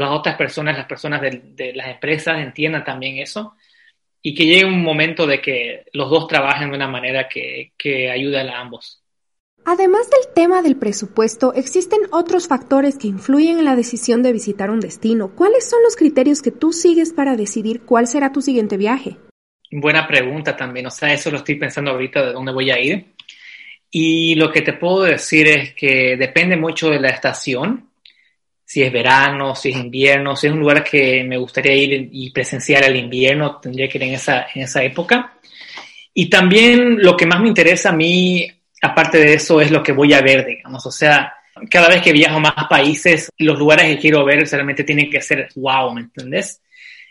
otras 0.09 0.35
personas, 0.35 0.77
las 0.77 0.85
personas 0.85 1.21
de, 1.21 1.71
las 1.73 1.87
empresas 1.87 2.39
entiendan 2.39 2.83
también 2.83 3.19
eso 3.19 3.55
y 4.21 4.35
que 4.35 4.45
llegue 4.45 4.65
un 4.65 4.83
momento 4.83 5.25
de 5.25 5.41
que 5.41 5.85
los 5.93 6.09
dos 6.09 6.27
trabajen 6.27 6.69
de 6.69 6.75
una 6.75 6.87
manera 6.87 7.27
que, 7.27 7.71
que 7.77 8.09
ayude 8.11 8.39
a 8.39 8.59
ambos. 8.59 9.03
Además 9.69 10.09
del 10.09 10.33
tema 10.33 10.61
del 10.61 10.77
presupuesto, 10.77 11.53
existen 11.53 11.99
otros 12.11 12.47
factores 12.47 12.97
que 12.97 13.07
influyen 13.07 13.59
en 13.59 13.65
la 13.65 13.75
decisión 13.75 14.23
de 14.23 14.31
visitar 14.31 14.69
un 14.69 14.79
destino. 14.79 15.35
¿Cuáles 15.35 15.69
son 15.69 15.83
los 15.83 15.97
criterios 15.97 16.41
que 16.41 16.51
tú 16.51 16.71
sigues 16.71 17.11
para 17.11 17.35
decidir 17.35 17.81
cuál 17.81 18.07
será 18.07 18.31
tu 18.31 18.41
siguiente 18.41 18.77
viaje? 18.77 19.17
Buena 19.69 20.07
pregunta 20.07 20.55
también, 20.55 20.85
o 20.85 20.89
sea, 20.89 21.11
eso 21.11 21.29
lo 21.29 21.37
estoy 21.37 21.55
pensando 21.55 21.91
ahorita 21.91 22.25
de 22.25 22.31
dónde 22.31 22.53
voy 22.53 22.71
a 22.71 22.79
ir. 22.79 23.13
Y 23.91 24.35
lo 24.35 24.51
que 24.51 24.61
te 24.61 24.73
puedo 24.73 25.01
decir 25.03 25.47
es 25.47 25.73
que 25.73 26.15
depende 26.17 26.55
mucho 26.55 26.89
de 26.89 27.01
la 27.01 27.09
estación, 27.09 27.86
si 28.67 28.83
es 28.83 28.91
verano, 28.91 29.55
si 29.55 29.69
es 29.69 29.77
invierno, 29.77 30.35
si 30.35 30.47
es 30.47 30.53
un 30.53 30.59
lugar 30.59 30.83
que 30.83 31.23
me 31.23 31.37
gustaría 31.37 31.73
ir 31.73 32.09
y 32.11 32.31
presenciar 32.31 32.83
el 32.83 32.97
invierno, 32.97 33.61
tendría 33.61 33.87
que 33.87 33.97
ir 33.97 34.03
en 34.03 34.13
esa, 34.15 34.47
en 34.53 34.63
esa 34.63 34.83
época. 34.83 35.39
Y 36.13 36.29
también 36.29 37.01
lo 37.01 37.15
que 37.15 37.25
más 37.25 37.39
me 37.39 37.47
interesa 37.47 37.89
a 37.89 37.93
mí 37.93 38.45
aparte 38.81 39.19
de 39.19 39.35
eso 39.35 39.61
es 39.61 39.71
lo 39.71 39.81
que 39.81 39.93
voy 39.93 40.13
a 40.13 40.21
ver, 40.21 40.45
digamos, 40.45 40.85
o 40.85 40.91
sea, 40.91 41.33
cada 41.71 41.87
vez 41.87 42.01
que 42.01 42.11
viajo 42.11 42.35
a 42.35 42.41
más 42.41 42.67
países, 42.69 43.31
los 43.37 43.57
lugares 43.57 43.85
que 43.85 43.99
quiero 43.99 44.25
ver 44.25 44.45
realmente 44.51 44.83
tienen 44.83 45.09
que 45.09 45.21
ser 45.21 45.47
wow, 45.55 45.93
¿me 45.93 46.01
entendés? 46.01 46.61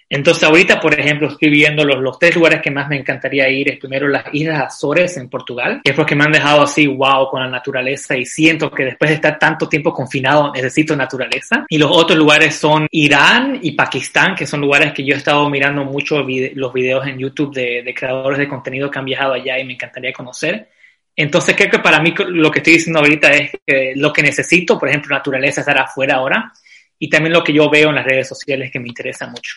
Entonces 0.09 0.45
ahorita, 0.45 0.81
por 0.81 0.99
ejemplo, 0.99 1.29
estoy 1.29 1.51
viendo 1.51 1.85
los, 1.85 1.99
los 2.01 2.19
tres 2.19 2.37
lugares 2.37 2.63
que 2.63 2.71
más 2.71 2.89
me 2.89 2.97
encantaría 2.97 3.49
ir. 3.49 3.69
Es 3.73 3.79
primero 3.79 4.07
las 4.07 4.25
Islas 4.33 4.63
Azores 4.63 5.17
en 5.17 5.29
Portugal, 5.29 5.81
es 5.83 5.95
porque 5.95 6.15
me 6.15 6.25
han 6.25 6.33
dejado 6.33 6.63
así, 6.63 6.87
wow, 6.87 7.29
con 7.29 7.41
la 7.43 7.49
naturaleza 7.49 8.17
y 8.17 8.25
siento 8.25 8.71
que 8.71 8.85
después 8.85 9.11
de 9.11 9.17
estar 9.17 9.39
tanto 9.39 9.69
tiempo 9.69 9.93
confinado 9.93 10.53
necesito 10.53 10.95
naturaleza. 10.95 11.67
Y 11.69 11.79
los 11.79 11.91
otros 11.91 12.17
lugares 12.17 12.55
son 12.55 12.87
Irán 12.91 13.59
y 13.61 13.73
Pakistán, 13.73 14.35
que 14.37 14.47
son 14.47 14.61
lugares 14.61 14.93
que 14.93 15.05
yo 15.05 15.15
he 15.15 15.19
estado 15.19 15.49
mirando 15.51 15.85
mucho 15.85 16.25
los 16.55 16.73
videos 16.73 17.07
en 17.07 17.19
YouTube 17.19 17.53
de, 17.53 17.95
creadores 17.97 18.39
de 18.39 18.49
contenido 18.49 18.91
que 18.91 18.99
han 18.99 19.05
viajado 19.05 19.33
allá 19.33 19.59
y 19.59 19.65
me 19.65 19.73
encantaría 19.73 20.13
conocer. 20.13 20.69
Entonces 21.17 21.57
creo 21.57 21.71
que 21.71 21.79
para 21.79 21.99
mí 22.01 22.15
lo 22.29 22.51
que 22.51 22.59
estoy 22.59 22.75
diciendo 22.75 23.01
ahorita 23.01 23.31
es 23.31 23.51
que 23.67 23.95
lo 23.97 24.13
que 24.13 24.23
necesito, 24.23 24.79
por 24.79 24.89
ejemplo, 24.89 25.17
naturaleza, 25.17 25.63
estar 25.63 25.79
afuera 25.79 26.17
ahora 26.17 26.53
y 26.99 27.09
también 27.09 27.33
lo 27.33 27.43
que 27.43 27.53
yo 27.53 27.69
veo 27.71 27.89
en 27.89 27.97
las 27.97 28.05
redes 28.05 28.29
sociales 28.29 28.71
que 28.71 28.79
me 28.79 28.89
interesa 28.89 29.27
mucho. 29.27 29.57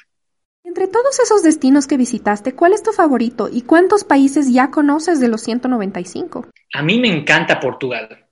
Entre 0.70 0.88
todos 0.88 1.20
esos 1.20 1.42
destinos 1.42 1.88
que 1.88 1.98
visitaste, 1.98 2.54
¿cuál 2.54 2.74
es 2.74 2.84
tu 2.84 2.92
favorito 2.92 3.50
y 3.52 3.64
cuántos 3.64 4.04
países 4.04 4.54
ya 4.54 4.70
conoces 4.70 5.20
de 5.20 5.28
los 5.28 5.42
195? 5.42 6.46
A 6.76 6.84
mí 6.84 7.00
me 7.00 7.08
encanta 7.08 7.60
Portugal. 7.60 8.28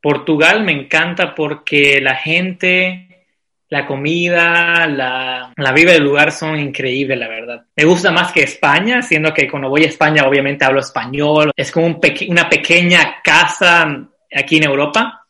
Portugal 0.00 0.64
me 0.64 0.72
encanta 0.72 1.36
porque 1.36 2.00
la 2.00 2.16
gente, 2.16 3.26
la 3.68 3.86
comida, 3.86 4.88
la, 4.88 5.52
la 5.56 5.72
vida 5.72 5.92
del 5.92 6.02
lugar 6.02 6.32
son 6.32 6.58
increíbles, 6.58 7.16
la 7.16 7.28
verdad. 7.28 7.64
Me 7.76 7.84
gusta 7.84 8.10
más 8.10 8.32
que 8.32 8.42
España, 8.42 9.00
siendo 9.00 9.32
que 9.32 9.48
cuando 9.48 9.68
voy 9.68 9.84
a 9.84 9.88
España 9.88 10.26
obviamente 10.26 10.64
hablo 10.64 10.80
español. 10.80 11.52
Es 11.56 11.70
como 11.70 12.00
una 12.28 12.48
pequeña 12.48 13.22
casa 13.22 14.04
aquí 14.34 14.56
en 14.56 14.64
Europa. 14.64 15.28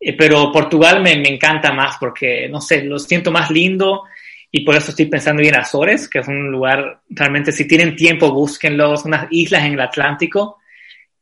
Eh, 0.00 0.16
pero 0.16 0.50
Portugal 0.50 1.00
me, 1.00 1.14
me 1.14 1.28
encanta 1.28 1.72
más 1.72 1.96
porque, 2.00 2.48
no 2.48 2.60
sé, 2.60 2.82
lo 2.82 2.98
siento 2.98 3.30
más 3.30 3.52
lindo 3.52 4.02
y 4.52 4.64
por 4.64 4.74
eso 4.74 4.90
estoy 4.90 5.06
pensando 5.06 5.42
en 5.42 5.54
Azores, 5.54 6.08
que 6.08 6.18
es 6.18 6.28
un 6.28 6.50
lugar, 6.50 7.02
realmente 7.08 7.52
si 7.52 7.68
tienen 7.68 7.94
tiempo, 7.94 8.32
búsquenlos, 8.32 9.04
unas 9.04 9.28
islas 9.30 9.64
en 9.64 9.74
el 9.74 9.80
Atlántico 9.80 10.58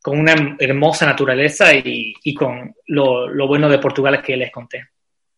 con 0.01 0.19
una 0.19 0.57
hermosa 0.59 1.05
naturaleza 1.05 1.75
y, 1.75 2.15
y 2.23 2.33
con 2.33 2.75
lo, 2.87 3.29
lo, 3.29 3.47
bueno 3.47 3.69
de 3.69 3.79
Portugal 3.79 4.23
que 4.23 4.37
les 4.37 4.51
conté. 4.51 4.89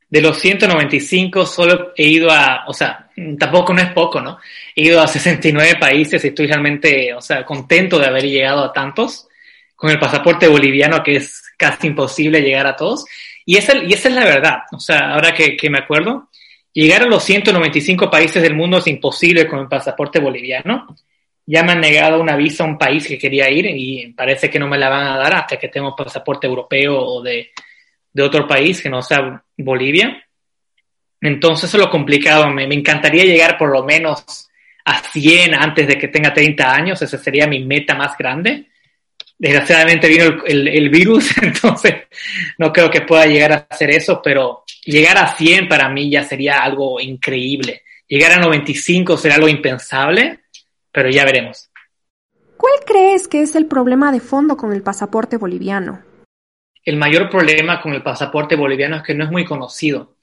De 0.09 0.21
los 0.21 0.39
195 0.39 1.47
solo 1.47 1.93
he 1.97 2.05
ido 2.05 2.31
a, 2.31 2.65
o 2.67 2.73
sea, 2.73 3.11
tampoco 3.39 3.73
no 3.73 3.81
es 3.81 3.93
poco, 3.93 4.21
¿no? 4.21 4.39
He 4.75 4.83
ido 4.83 5.01
a 5.01 5.09
69 5.09 5.77
países 5.81 6.25
y 6.25 6.29
estoy 6.29 6.47
realmente, 6.47 7.15
o 7.15 7.21
sea, 7.21 7.45
contento 7.45 7.99
de 7.99 8.07
haber 8.07 8.25
llegado 8.25 8.65
a 8.65 8.73
tantos 8.73 9.29
con 9.75 9.91
el 9.91 9.99
pasaporte 9.99 10.47
boliviano 10.47 11.03
que 11.03 11.17
es 11.17 11.43
casi 11.57 11.89
imposible 11.89 12.43
llegar 12.43 12.67
a 12.67 12.77
todos. 12.77 13.05
Y 13.45 13.57
esa, 13.57 13.77
y 13.79 13.93
esa 13.93 14.09
es 14.09 14.15
la 14.15 14.25
verdad, 14.25 14.59
o 14.73 14.79
sea, 14.79 15.15
ahora 15.15 15.33
que, 15.33 15.57
que 15.57 15.71
me 15.71 15.79
acuerdo, 15.79 16.29
Llegar 16.73 17.03
a 17.03 17.07
los 17.07 17.25
195 17.25 18.11
países 18.11 18.43
del 18.43 18.55
mundo 18.55 18.79
es 18.79 18.87
imposible 18.87 19.47
con 19.47 19.59
el 19.59 19.69
pasaporte 19.69 20.21
boliviano. 20.21 20.95
Ya 21.45 21.65
me 21.65 21.73
han 21.73 21.81
negado 21.81 22.21
una 22.21 22.37
visa 22.37 22.63
a 22.63 22.69
un 22.69 22.79
país 22.79 23.09
que 23.09 23.19
quería 23.19 23.51
ir 23.51 23.67
y 23.67 24.13
parece 24.13 24.49
que 24.49 24.59
no 24.59 24.69
me 24.69 24.79
la 24.79 24.89
van 24.89 25.07
a 25.07 25.17
dar 25.17 25.35
hasta 25.35 25.57
que 25.57 25.69
tenga 25.69 25.89
un 25.89 25.97
pasaporte 25.97 26.47
europeo 26.47 26.97
o 26.97 27.23
de, 27.23 27.51
otro 28.21 28.47
país 28.47 28.81
que 28.81 28.89
no 28.89 29.03
sea 29.03 29.43
Bolivia. 29.57 30.25
Entonces 31.21 31.69
eso 31.69 31.77
es 31.77 31.85
lo 31.85 31.91
complicado. 31.91 32.49
Me, 32.51 32.69
me, 32.69 32.77
encantaría 32.77 33.25
llegar 33.25 33.59
por 33.59 33.71
lo 33.71 33.83
menos 33.83 34.49
a 34.85 35.03
100 35.03 35.55
antes 35.55 35.89
de 35.89 35.99
que 35.99 36.09
tenga 36.09 36.33
30 36.33 36.73
años. 36.73 37.03
Esa 37.03 37.19
sería 37.19 37.49
mi 37.49 37.65
meta 37.65 37.97
más 37.97 38.17
grande. 38.17 38.70
Desgraciadamente 39.41 40.07
vino 40.07 40.25
el, 40.25 40.43
el, 40.47 40.69
el 40.69 40.89
virus, 40.91 41.35
entonces 41.43 41.95
no 42.59 42.71
creo 42.71 42.91
que 42.91 43.01
pueda 43.01 43.25
llegar 43.25 43.53
a 43.53 43.67
hacer 43.71 43.89
eso, 43.89 44.21
pero 44.23 44.65
llegar 44.85 45.17
a 45.17 45.35
100 45.35 45.67
para 45.67 45.89
mí 45.89 46.11
ya 46.11 46.23
sería 46.23 46.63
algo 46.63 47.01
increíble. 47.01 47.83
Llegar 48.07 48.33
a 48.33 48.37
95 48.37 49.17
será 49.17 49.37
algo 49.37 49.49
impensable, 49.49 50.41
pero 50.93 51.09
ya 51.09 51.25
veremos. 51.25 51.71
¿Cuál 52.59 52.75
crees 52.85 53.29
que 53.29 53.41
es 53.41 53.57
el 53.57 53.65
problema 53.65 54.13
de 54.13 54.21
fondo 54.21 54.59
con 54.59 54.75
el 54.75 54.83
pasaporte 54.83 55.39
boliviano? 55.39 56.03
El 56.85 56.97
mayor 56.97 57.31
problema 57.31 57.81
con 57.81 57.95
el 57.95 58.03
pasaporte 58.03 58.57
boliviano 58.57 58.97
es 58.97 59.03
que 59.03 59.15
no 59.15 59.25
es 59.25 59.31
muy 59.31 59.47
conocido. 59.47 60.17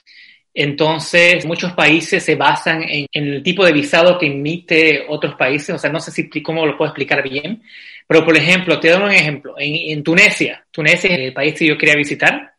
Entonces, 0.53 1.43
muchos 1.43 1.73
países 1.73 2.23
se 2.23 2.35
basan 2.35 2.83
en, 2.83 3.07
en, 3.11 3.27
el 3.33 3.43
tipo 3.43 3.65
de 3.65 3.71
visado 3.71 4.19
que 4.19 4.27
emite 4.27 5.05
otros 5.09 5.33
países. 5.33 5.73
O 5.73 5.79
sea, 5.79 5.91
no 5.91 5.99
sé 5.99 6.11
si 6.11 6.29
cómo 6.43 6.67
lo 6.67 6.77
puedo 6.77 6.89
explicar 6.89 7.23
bien. 7.27 7.63
Pero, 8.07 8.23
por 8.23 8.37
ejemplo, 8.37 8.79
te 8.79 8.89
doy 8.89 9.03
un 9.03 9.11
ejemplo. 9.11 9.55
En, 9.57 9.91
en 9.91 10.03
Tunesia, 10.03 10.65
Tunesia 10.71 11.09
es 11.11 11.19
el 11.19 11.33
país 11.33 11.53
que 11.55 11.67
yo 11.67 11.77
quería 11.77 11.95
visitar 11.95 12.53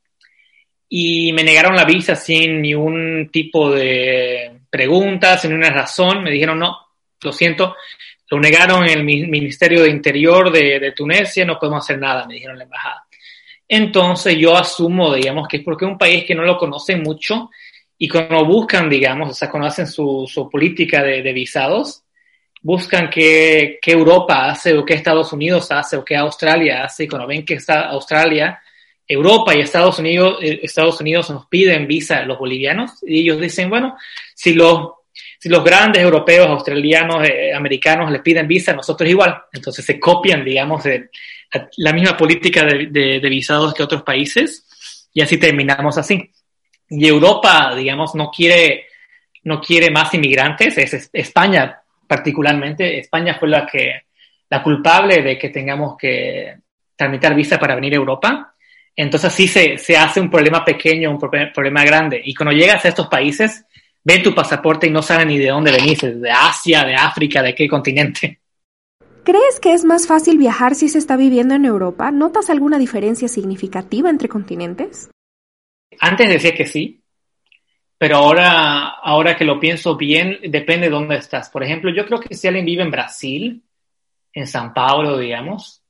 y 0.89 1.33
me 1.33 1.43
negaron 1.43 1.75
la 1.75 1.85
visa 1.85 2.15
sin 2.15 2.61
ningún 2.61 3.31
tipo 3.33 3.71
de 3.71 4.61
preguntas, 4.71 5.43
sin 5.43 5.55
una 5.55 5.71
razón. 5.71 6.23
Me 6.23 6.31
dijeron, 6.31 6.59
no, 6.59 6.77
lo 7.23 7.33
siento, 7.33 7.77
lo 8.31 8.39
negaron 8.39 8.85
en 8.85 8.99
el 8.99 9.05
Ministerio 9.05 9.83
de 9.83 9.91
Interior 9.91 10.53
de, 10.53 10.79
de 10.79 10.93
Tunesia, 10.93 11.45
no 11.45 11.59
podemos 11.59 11.85
hacer 11.85 11.99
nada, 11.99 12.27
me 12.27 12.35
dijeron 12.35 12.59
la 12.59 12.65
embajada. 12.65 13.05
Entonces 13.67 14.37
yo 14.37 14.57
asumo, 14.57 15.15
digamos, 15.15 15.47
que 15.47 15.59
es 15.59 15.63
porque 15.63 15.85
es 15.85 15.91
un 15.91 15.99
país 15.99 16.25
que 16.25 16.35
no 16.35 16.43
lo 16.43 16.57
conoce 16.57 16.97
mucho 16.97 17.51
y 17.99 18.09
cuando 18.09 18.45
buscan, 18.45 18.89
digamos, 18.89 19.31
o 19.31 19.35
sea, 19.35 19.51
conocen 19.51 19.87
su, 19.87 20.27
su 20.33 20.49
política 20.49 21.03
de, 21.03 21.21
de, 21.23 21.33
visados, 21.33 22.05
buscan 22.62 23.09
qué, 23.09 23.79
qué 23.81 23.92
Europa 23.92 24.51
hace 24.51 24.77
o 24.77 24.85
qué 24.85 24.94
Estados 24.94 25.33
Unidos 25.33 25.71
hace 25.71 25.97
o 25.97 26.05
qué 26.05 26.16
Australia 26.16 26.85
hace 26.85 27.05
y 27.05 27.09
cuando 27.09 27.27
ven 27.27 27.44
que 27.44 27.55
está 27.55 27.88
Australia 27.88 28.61
Europa 29.09 29.57
y 29.57 29.61
Estados 29.61 29.99
Unidos, 29.99 30.38
eh, 30.42 30.61
Estados 30.62 31.01
Unidos 31.01 31.31
nos 31.31 31.47
piden 31.47 31.87
visa 31.87 32.23
los 32.23 32.38
bolivianos 32.38 33.03
y 33.03 33.21
ellos 33.21 33.40
dicen, 33.40 33.71
bueno, 33.71 33.97
si 34.35 34.53
los, 34.53 34.90
si 35.38 35.49
los 35.49 35.64
grandes 35.64 36.03
europeos, 36.03 36.47
australianos, 36.47 37.27
eh, 37.27 37.55
americanos 37.55 38.11
les 38.12 38.21
piden 38.21 38.47
visa, 38.47 38.75
nosotros 38.75 39.09
igual. 39.09 39.42
Entonces 39.51 39.85
se 39.85 39.99
copian, 39.99 40.44
digamos, 40.44 40.85
de, 40.85 41.09
la 41.79 41.94
misma 41.94 42.16
política 42.16 42.64
de, 42.64 42.88
de, 42.90 43.21
de, 43.21 43.29
visados 43.31 43.73
que 43.73 43.83
otros 43.83 44.03
países 44.03 45.09
y 45.14 45.23
así 45.23 45.38
terminamos 45.38 45.97
así. 45.97 46.31
Y 46.90 47.07
Europa, 47.07 47.75
digamos, 47.75 48.14
no 48.14 48.31
quiere, 48.31 48.88
no 49.44 49.59
quiere 49.59 49.90
más 49.90 50.12
inmigrantes, 50.12 50.77
es 50.77 51.09
España 51.14 51.78
particularmente. 52.09 52.99
España 52.99 53.37
fue 53.38 53.49
la 53.49 53.66
que, 53.66 54.03
la 54.51 54.62
culpable 54.62 55.23
de 55.23 55.38
que 55.38 55.51
tengamos 55.51 55.97
que 55.97 56.57
tramitar 56.97 57.35
visa 57.35 57.59
para 57.59 57.77
venir 57.77 57.92
a 57.92 57.97
Europa 57.97 58.55
entonces 58.99 59.33
sí 59.33 59.47
se, 59.47 59.79
se 59.79 59.97
hace 59.97 60.21
un 60.21 60.29
problema 60.29 60.64
pequeño, 60.64 61.09
un 61.09 61.21
problema 61.21 61.85
grande. 61.85 62.21
Y 62.25 62.35
cuando 62.35 62.53
llegas 62.53 62.85
a 62.85 62.88
estos 62.88 63.07
países, 63.07 63.64
ven 64.03 64.25
tu 64.25 64.35
pasaporte 64.35 64.88
y 64.88 64.90
no 64.90 65.03
saben 65.03 65.29
ni 65.29 65.38
de 65.38 65.51
dónde 65.51 65.71
venís, 65.71 66.01
de 66.01 66.29
Asia, 66.29 66.83
de 66.83 66.97
África, 66.97 67.40
de 67.40 67.55
qué 67.55 67.68
continente. 67.68 68.40
¿Crees 69.23 69.61
que 69.62 69.73
es 69.73 69.85
más 69.85 70.09
fácil 70.09 70.37
viajar 70.37 70.75
si 70.75 70.88
se 70.88 70.99
está 70.99 71.16
viviendo 71.16 71.55
en 71.55 71.64
Europa? 71.64 72.11
¿Notas 72.11 72.51
alguna 72.51 72.77
diferencia 72.77 73.29
significativa 73.29 74.11
entre 74.11 74.29
continentes? 74.29 75.09
Antes 76.01 76.29
decía 76.29 76.57
que 76.57 76.66
sí, 76.66 76.98
pero 77.99 78.19
ahora, 78.19 78.91
ahora 79.03 79.37
que 79.37 79.45
lo 79.45 79.59
pienso 79.59 79.97
bien, 79.97 80.39
depende 80.45 80.87
de 80.87 80.93
dónde 80.93 81.17
estás. 81.17 81.51
Por 81.51 81.65
ejemplo, 81.65 81.93
yo 81.93 82.07
creo 82.07 82.21
que 82.21 82.35
si 82.35 82.47
alguien 82.47 82.65
vive 82.65 82.85
en 82.85 82.93
Brasil, 82.93 83.61
en 84.33 84.47
San 84.47 84.73
Paulo, 84.73 85.19
digamos, 85.19 85.83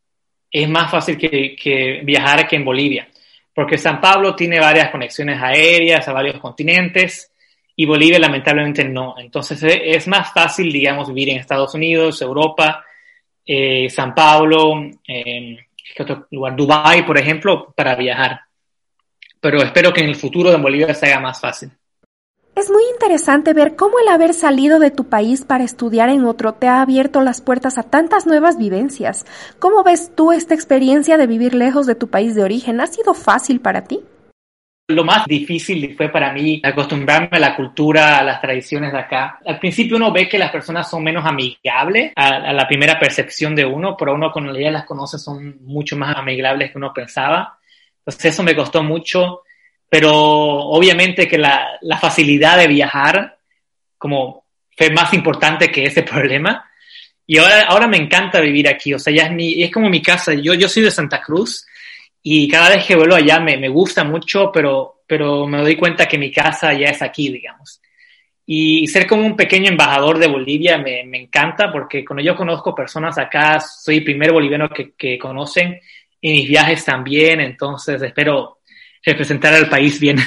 es 0.51 0.69
más 0.71 0.91
fácil 0.91 1.19
que, 1.19 2.01
viajar 2.05 2.49
que 2.49 2.57
en 2.57 2.65
Bolivia, 2.65 3.09
porque 3.53 3.77
San 3.77 4.01
Pablo 4.01 4.35
tiene 4.35 4.59
varias 4.59 4.91
conexiones 4.91 5.39
aéreas 5.43 6.09
a 6.09 6.13
varios 6.15 6.41
continentes 6.41 7.31
y 7.77 7.85
Bolivia 7.85 8.19
lamentablemente 8.19 8.85
no. 8.85 9.15
Entonces 9.19 9.63
e, 9.65 9.91
es 9.91 10.09
más 10.09 10.33
fácil, 10.33 10.73
digamos, 10.73 11.09
vivir 11.09 11.31
en 11.31 11.39
Estados 11.39 11.75
Unidos, 11.75 12.23
Europa, 12.23 12.85
San 13.89 14.15
Pablo, 14.15 14.83
eh, 15.07 15.59
¿qué 15.95 16.03
otro 16.03 16.27
lugar? 16.31 16.55
Dubai, 16.55 17.05
por 17.05 17.19
ejemplo, 17.19 17.73
para 17.75 17.95
viajar. 17.95 18.41
Pero 19.41 19.63
espero 19.63 19.93
que 19.93 20.01
en 20.01 20.09
el 20.09 20.17
futuro 20.17 20.53
en 20.53 20.63
Bolivia 20.63 20.93
se 20.95 21.07
haga 21.07 21.21
más 21.21 21.41
fácil. 21.41 21.71
Es 22.59 22.73
muy 22.73 22.83
interesante 22.93 23.55
ver 23.55 23.77
cómo 23.77 24.01
el 24.01 24.09
haber 24.09 24.35
salido 24.35 24.81
de 24.81 24.91
tu 24.91 25.09
país 25.09 25.45
para 25.45 25.63
estudiar 25.63 26.09
en 26.09 26.25
otro 26.25 26.55
te 26.55 26.67
ha 26.67 26.83
abierto 26.83 27.21
las 27.21 27.41
puertas 27.41 27.79
a 27.79 27.85
tantas 27.85 28.27
nuevas 28.27 28.59
vivencias. 28.59 29.27
¿Cómo 29.61 29.85
ves 29.85 30.11
tú 30.17 30.33
esta 30.33 30.55
experiencia 30.55 31.17
de 31.17 31.29
vivir 31.29 31.55
lejos 31.55 31.87
de 31.87 31.95
tu 31.95 32.09
país 32.09 32.35
de 32.35 32.43
origen? 32.43 32.81
¿Ha 32.81 32.89
sido 32.89 33.15
fácil 33.15 33.61
para 33.61 33.85
ti? 33.85 34.01
Lo 34.89 35.05
más 35.05 35.25
difícil 35.27 35.95
fue 35.97 36.09
para 36.09 36.33
mí 36.33 36.61
acostumbrarme 36.65 37.29
a 37.31 37.39
la 37.39 37.55
cultura, 37.55 38.19
a 38.19 38.25
las 38.25 38.41
tradiciones 38.41 38.91
de 38.91 38.99
acá. 38.99 39.39
Al 39.47 39.61
principio 39.61 39.97
uno 39.97 40.11
ve 40.11 40.29
que 40.29 40.37
las 40.37 40.51
personas 40.51 40.91
son 40.91 41.05
menos 41.05 41.25
amigables 41.25 42.13
a, 42.17 42.53
la 42.53 42.67
primera 42.67 42.99
percepción 42.99 43.55
de 43.55 43.67
uno, 43.67 43.97
pero 43.97 44.15
uno 44.15 44.33
cuando 44.33 44.59
ya 44.59 44.73
las 44.73 44.85
conoce 44.85 45.17
son 45.17 45.59
mucho 45.61 45.97
más 45.97 46.17
amigables 46.17 46.73
que 46.73 46.79
uno 46.79 46.93
pensaba. 46.93 47.57
Entonces 48.01 48.35
eso 48.35 48.43
me 48.43 48.57
costó 48.57 48.83
mucho 48.83 49.43
pero 49.89 50.13
obviamente 50.13 51.27
que 51.27 51.39
la, 51.39 51.79
la, 51.81 51.99
facilidad 51.99 52.59
de 52.59 52.67
viajar 52.67 53.39
como 53.97 54.45
fue 54.77 54.91
más 54.91 55.13
importante 55.15 55.69
que 55.69 55.85
ese 55.85 56.03
problema. 56.05 56.65
Y 57.27 57.39
ahora, 57.39 57.63
ahora 57.63 57.87
me 57.87 57.99
encanta 57.99 58.41
vivir 58.41 58.69
aquí, 58.69 58.95
o 58.95 58.99
sea, 58.99 59.13
ya 59.13 59.25
es, 59.25 59.33
mi, 59.33 59.63
es 59.63 59.71
como 59.71 59.91
mi 59.91 60.01
casa. 60.01 60.33
Yo, 60.35 60.55
yo 60.55 60.69
soy 60.69 60.85
de 60.85 60.91
Santa 60.91 61.21
Cruz 61.21 61.67
y 62.23 62.49
cada 62.49 62.71
vez 62.71 62.87
que 62.87 62.97
vuelvo 62.97 63.17
allá 63.17 63.39
me, 63.41 63.57
me 63.59 63.69
gusta 63.69 64.05
mucho, 64.05 64.51
pero, 64.53 65.03
pero 65.07 65.47
me 65.47 65.59
doy 65.59 65.77
cuenta 65.77 66.07
que 66.07 66.17
mi 66.17 66.31
casa 66.33 66.73
ya 66.73 66.89
es 66.89 67.03
aquí, 67.03 67.31
digamos. 67.31 67.83
Y 68.47 68.87
ser 68.87 69.07
como 69.07 69.27
un 69.27 69.37
pequeño 69.37 69.69
embajador 69.69 70.19
de 70.19 70.27
Bolivia 70.27 70.79
me, 70.79 71.05
me 71.05 71.19
encanta 71.19 71.71
porque 71.71 72.03
cuando 72.03 72.23
yo 72.23 72.35
conozco 72.35 72.75
personas 72.75 73.19
acá, 73.19 73.61
soy 73.61 73.99
el 73.99 74.05
primer 74.05 74.33
boliviano 74.33 74.71
que, 74.71 74.93
que 74.93 75.19
conocen 75.19 75.79
y 76.21 76.33
mis 76.33 76.49
viajes 76.49 76.83
también, 76.85 77.41
entonces 77.41 78.01
espero 78.01 78.58
representar 79.05 79.55
al 79.55 79.69
país 79.69 80.01
bien. 80.01 80.19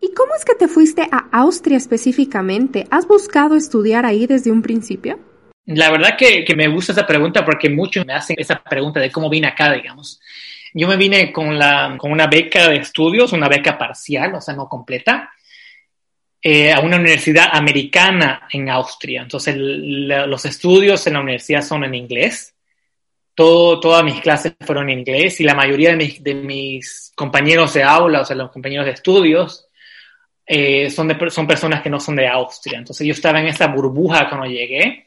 ¿Y 0.00 0.12
cómo 0.12 0.34
es 0.34 0.44
que 0.44 0.54
te 0.54 0.68
fuiste 0.68 1.08
a 1.10 1.28
Austria 1.32 1.76
específicamente? 1.76 2.86
¿Has 2.90 3.06
buscado 3.06 3.56
estudiar 3.56 4.04
ahí 4.04 4.26
desde 4.26 4.50
un 4.50 4.60
principio? 4.60 5.18
La 5.66 5.90
verdad 5.90 6.16
que, 6.16 6.44
que, 6.44 6.54
me 6.54 6.68
gusta 6.68 6.92
esa 6.92 7.06
pregunta 7.06 7.44
porque 7.44 7.70
muchos 7.70 8.04
me 8.04 8.12
hacen 8.12 8.36
esa 8.38 8.62
pregunta 8.62 9.00
de 9.00 9.10
cómo 9.10 9.30
vine 9.30 9.46
acá, 9.46 9.72
digamos. 9.72 10.20
Yo 10.74 10.88
me 10.88 10.96
vine 10.96 11.32
con, 11.32 11.58
la, 11.58 11.94
con 11.96 12.12
una 12.12 12.26
beca 12.26 12.68
de 12.68 12.76
estudios, 12.76 13.32
una 13.32 13.48
beca 13.48 13.78
parcial, 13.78 14.34
o 14.34 14.40
sea, 14.40 14.54
no 14.54 14.68
completa, 14.68 15.30
eh, 16.42 16.72
a 16.72 16.80
una 16.80 16.96
universidad 16.96 17.48
americana 17.52 18.46
en 18.50 18.68
Austria. 18.68 19.22
Entonces, 19.22 19.54
la, 19.56 20.26
los 20.26 20.44
estudios 20.44 21.06
en 21.06 21.14
la 21.14 21.20
universidad 21.20 21.62
son 21.62 21.84
en 21.84 21.94
inglés. 21.94 22.53
Todo, 23.34 23.80
todas 23.80 24.04
mis 24.04 24.20
clases 24.20 24.54
fueron 24.60 24.90
en 24.90 25.00
inglés 25.00 25.40
y 25.40 25.44
la 25.44 25.54
mayoría 25.54 25.90
de 25.90 25.96
mis, 25.96 26.22
de 26.22 26.34
mis 26.34 27.12
compañeros 27.16 27.74
de 27.74 27.82
aula, 27.82 28.20
o 28.20 28.24
sea, 28.24 28.36
los 28.36 28.52
compañeros 28.52 28.86
de 28.86 28.92
estudios, 28.92 29.68
eh, 30.46 30.88
son, 30.90 31.08
de, 31.08 31.30
son 31.30 31.46
personas 31.46 31.82
que 31.82 31.90
no 31.90 31.98
son 31.98 32.16
de 32.16 32.28
Austria. 32.28 32.78
Entonces, 32.78 33.06
yo 33.06 33.12
estaba 33.12 33.40
en 33.40 33.48
esa 33.48 33.66
burbuja 33.66 34.28
cuando 34.28 34.46
llegué 34.46 35.04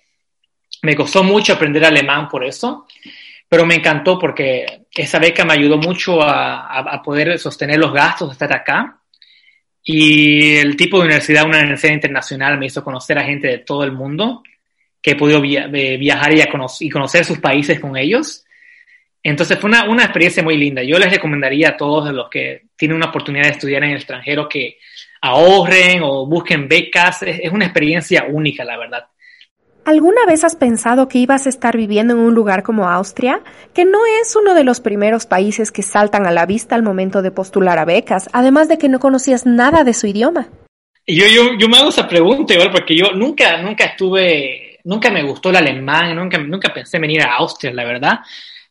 me 0.82 0.96
costó 0.96 1.24
mucho 1.24 1.54
aprender 1.54 1.84
alemán 1.86 2.28
por 2.28 2.44
eso, 2.44 2.88
pero 3.48 3.66
me 3.66 3.76
encantó 3.76 4.20
porque 4.20 4.86
esa 4.94 5.20
beca 5.20 5.46
me 5.46 5.54
ayudó 5.54 5.78
mucho 5.78 6.22
a, 6.22 6.80
a, 6.80 7.02
poder 7.02 7.40
sostener 7.40 7.80
los 7.80 7.94
gastos 7.94 8.30
de 8.30 8.34
estar 8.34 8.54
acá. 8.54 9.00
Y 9.84 10.56
el 10.56 10.76
tipo 10.76 10.98
de 10.98 11.06
universidad, 11.06 11.46
una 11.46 11.60
universidad 11.60 11.94
internacional, 11.94 12.58
me 12.58 12.66
hizo 12.66 12.84
conocer 12.84 13.18
a 13.18 13.24
gente 13.24 13.48
de 13.48 13.58
todo 13.60 13.84
el 13.84 13.94
mundo, 13.94 14.44
que 15.08 15.14
he 15.14 15.16
podido 15.16 15.40
via 15.40 15.68
viajar 15.68 16.34
y, 16.34 16.46
conocer, 16.48 16.86
y, 16.86 16.90
conocer 16.90 17.24
sus 17.24 17.40
países 17.40 17.80
con 17.80 17.96
ellos. 17.96 18.44
Entonces 19.24 19.58
fue 19.58 19.70
una, 19.70 19.90
una, 19.90 20.04
experiencia 20.04 20.44
muy 20.44 20.58
linda. 20.58 20.84
Yo 20.84 21.00
les 21.00 21.10
recomendaría 21.10 21.70
a 21.70 21.78
todos 21.78 22.14
los 22.14 22.30
que 22.30 22.64
tienen 22.76 22.98
una 22.98 23.06
oportunidad 23.06 23.46
de 23.46 23.52
estudiar 23.52 23.86
en 23.86 23.92
el 23.92 23.96
extranjero 23.96 24.50
que 24.50 24.80
ahorren 25.22 26.02
o 26.04 26.26
busquen 26.26 26.68
becas. 26.68 27.24
Es, 27.24 27.40
es 27.42 27.54
una 27.54 27.64
experiencia 27.64 28.26
única, 28.30 28.66
la 28.66 28.78
verdad. 28.78 29.08
¿Alguna 29.86 30.26
vez 30.26 30.44
has 30.44 30.58
pensado 30.58 31.08
que 31.08 31.20
ibas 31.20 31.46
a 31.46 31.50
estar 31.50 31.78
viviendo 31.78 32.14
en 32.14 32.20
un 32.20 32.36
lugar 32.36 32.64
como 32.64 32.90
Austria, 32.90 33.40
que 33.74 33.86
no 33.86 34.00
es 34.22 34.36
uno 34.36 34.56
de 34.56 34.66
los 34.66 34.82
primeros 34.82 35.26
países 35.26 35.72
que 35.72 35.84
saltan 35.84 36.26
a 36.26 36.32
la 36.32 36.46
vista 36.46 36.76
al 36.76 36.84
momento 36.84 37.22
de 37.22 37.32
postular 37.32 37.80
a 37.80 37.86
becas, 37.86 38.28
además 38.34 38.68
de 38.68 38.78
que 38.78 38.90
no 38.90 39.00
conocías 39.00 39.46
nada 39.46 39.86
de 39.86 39.94
su 39.94 40.08
idioma? 40.08 40.50
Yo, 41.08 41.26
yo, 41.28 41.58
yo 41.58 41.70
me 41.70 41.78
hago 41.78 41.88
esa 41.88 42.06
pregunta 42.06 42.54
igual 42.54 42.70
porque 42.70 42.94
yo 42.94 43.12
nunca, 43.14 43.62
nunca 43.62 43.86
estuve, 43.86 44.67
nunca 44.88 45.12
me 45.12 45.22
gustó 45.22 45.50
el 45.50 45.58
alemán, 45.58 46.16
nunca, 46.16 46.38
nunca 46.38 46.74
pensé 46.74 46.98
en 46.98 47.02
venir 47.02 47.22
a 47.22 47.36
Austria, 47.36 47.74
la 47.74 47.84
verdad. 47.84 48.20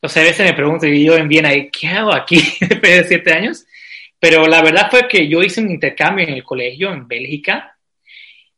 O 0.01 0.09
sea, 0.09 0.23
a 0.23 0.27
veces 0.27 0.47
me 0.47 0.57
pregunto, 0.57 0.87
y 0.87 1.05
yo 1.05 1.17
en 1.17 1.29
Viena, 1.29 1.51
¿qué 1.71 1.89
hago 1.89 2.15
aquí 2.15 2.37
después 2.61 2.97
de 2.97 3.05
siete 3.05 3.33
años? 3.33 3.67
Pero 4.19 4.47
la 4.47 4.63
verdad 4.63 4.89
fue 4.91 5.07
que 5.07 5.29
yo 5.29 5.43
hice 5.43 5.61
un 5.61 5.71
intercambio 5.71 6.27
en 6.27 6.33
el 6.35 6.43
colegio 6.43 6.91
en 6.91 7.07
Bélgica 7.07 7.77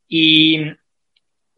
y 0.07 0.61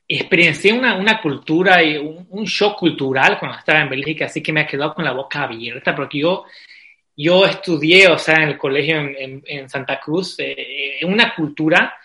experiencié 0.08 0.74
una, 0.74 0.96
una 0.96 1.22
cultura 1.22 1.84
y 1.84 1.98
un, 1.98 2.26
un, 2.30 2.46
shock 2.46 2.80
cultural 2.80 3.38
cuando 3.40 3.58
estaba 3.60 3.82
en 3.82 3.90
Bélgica, 3.90 4.26
así 4.26 4.42
que 4.42 4.52
me 4.52 4.62
ha 4.62 4.68
quedado 4.68 4.94
con 4.94 5.06
la 5.06 5.14
boca 5.14 5.44
abierta, 5.44 5.96
porque 5.96 6.20
yo, 6.20 6.46
yo 7.16 7.46
estudié, 7.46 8.08
o 8.08 8.18
sea, 8.18 8.36
en 8.38 8.50
el 8.50 8.58
colegio 8.58 8.98
en, 8.98 9.70
Santa 9.70 10.00
Cruz, 10.00 10.36
eh, 10.40 10.98
en 11.00 11.14
una 11.14 11.34
cultura 11.34 11.96